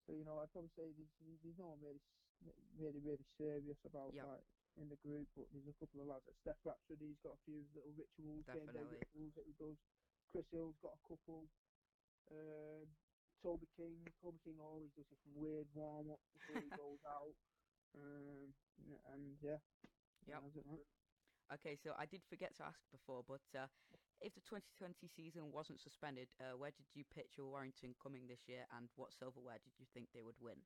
so 0.07 0.15
you 0.15 0.23
know, 0.23 0.39
I'd 0.39 0.51
probably 0.55 0.71
say 0.79 0.87
there's 0.95 1.13
there's 1.43 1.59
no 1.59 1.75
one 1.75 1.83
really 1.83 2.01
really 2.79 2.99
really 3.03 3.27
serious 3.37 3.77
about 3.85 4.15
Yep. 4.15 4.23
like 4.25 4.45
in 4.81 4.89
the 4.89 4.97
group, 5.05 5.27
but 5.37 5.45
there's 5.53 5.69
a 5.69 5.77
couple 5.77 6.01
of 6.01 6.07
lads. 6.09 6.25
Steph 6.41 6.57
Ratchford, 6.65 6.97
he's 6.97 7.19
got 7.21 7.37
a 7.37 7.41
few 7.45 7.61
little 7.77 7.93
rituals, 7.93 8.41
game 8.49 8.65
day 8.73 8.81
Definitely. 8.81 8.97
rituals 8.97 9.33
that 9.37 9.45
he 9.45 9.53
does. 9.61 9.77
Chris 10.33 10.49
Hill's 10.49 10.73
got 10.81 10.97
a 10.97 11.01
couple. 11.07 11.45
Um, 12.33 12.89
Toby 13.45 13.67
King, 13.77 14.01
Toby 14.17 14.39
King 14.41 14.57
always 14.59 14.89
does 14.97 15.05
this 15.13 15.21
weird 15.37 15.69
warm 15.77 16.09
up 16.09 16.17
before 16.33 16.61
he 16.61 16.69
goes 16.73 16.97
out. 17.05 17.37
Um, 17.93 18.49
and 19.13 19.37
yeah, 19.45 19.61
Yep. 20.25 20.41
that's 20.41 20.57
it, 20.57 20.65
mate. 20.65 20.89
Okay, 21.53 21.75
so 21.75 21.93
I 21.93 22.07
did 22.07 22.23
forget 22.33 22.55
to 22.55 22.63
ask 22.65 22.81
before, 22.89 23.21
but 23.21 23.45
uh, 23.53 23.67
if 24.25 24.33
the 24.33 24.41
2020 24.41 25.05
season 25.05 25.51
wasn't 25.53 25.77
suspended, 25.85 26.29
uh, 26.39 26.57
where 26.57 26.71
did 26.71 26.87
you 26.95 27.03
picture 27.13 27.45
Warrington 27.45 27.93
coming 28.01 28.25
this 28.25 28.41
year, 28.49 28.65
and 28.73 28.89
what 28.95 29.13
silverware 29.13 29.59
did 29.59 29.77
you 29.77 29.85
think 29.93 30.09
they 30.17 30.23
would 30.23 30.39
win? 30.41 30.57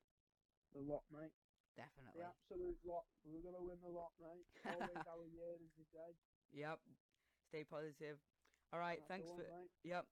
The 0.72 0.80
lot, 0.80 1.04
mate. 1.12 1.34
Definitely. 1.76 2.22
The 2.22 2.28
absolute 2.32 2.80
lot. 2.86 3.04
We're 3.26 3.42
gonna 3.44 3.62
win 3.68 3.82
the 3.82 3.90
lot, 3.90 4.14
mate. 4.22 4.48
Always 4.64 5.04
our 5.08 5.26
year, 5.26 5.56
as 5.60 5.72
they 5.76 5.84
say. 5.92 6.10
Yep. 6.56 6.80
Stay 7.50 7.64
positive. 7.66 8.18
All 8.74 8.80
right. 8.80 9.00
That's 9.00 9.08
thanks 9.08 9.28
one, 9.32 9.38
for. 9.40 9.48
mate. 9.48 9.72
Yep. 9.84 10.06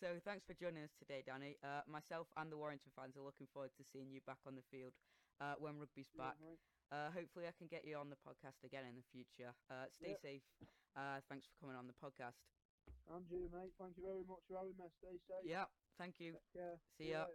So 0.00 0.06
thanks 0.24 0.44
for 0.46 0.54
joining 0.54 0.82
us 0.82 0.94
today, 0.98 1.22
Danny. 1.24 1.56
Uh, 1.62 1.84
myself 1.86 2.26
and 2.36 2.50
the 2.50 2.56
Warrington 2.56 2.90
fans 2.96 3.16
are 3.16 3.22
looking 3.24 3.46
forward 3.52 3.70
to 3.76 3.84
seeing 3.84 4.10
you 4.10 4.20
back 4.26 4.38
on 4.46 4.56
the 4.56 4.64
field 4.72 4.92
uh, 5.40 5.54
when 5.60 5.76
rugby's 5.78 6.08
back. 6.16 6.36
mate. 6.40 6.58
Uh, 6.90 7.10
hopefully, 7.14 7.46
I 7.46 7.52
can 7.54 7.68
get 7.68 7.84
you 7.84 7.96
on 8.00 8.08
the 8.10 8.16
podcast 8.18 8.64
again 8.64 8.82
in 8.88 8.96
the 8.96 9.06
future. 9.12 9.54
Uh, 9.70 9.86
stay 9.92 10.16
Yep. 10.16 10.20
safe. 10.22 10.42
Uh, 10.96 11.20
thanks 11.28 11.46
for 11.46 11.54
coming 11.60 11.76
on 11.76 11.86
the 11.86 11.94
podcast. 12.02 12.40
And 13.12 13.22
you, 13.30 13.46
mate. 13.52 13.70
Thank 13.78 13.94
you 13.98 14.04
very 14.08 14.24
much 14.26 14.42
for 14.48 14.56
having 14.58 14.74
me. 14.74 14.88
Stay 14.98 15.18
safe. 15.28 15.44
Yep. 15.44 15.68
Thank 15.98 16.14
you. 16.18 16.34
See 16.98 17.10
ya. 17.10 17.18
later. 17.18 17.28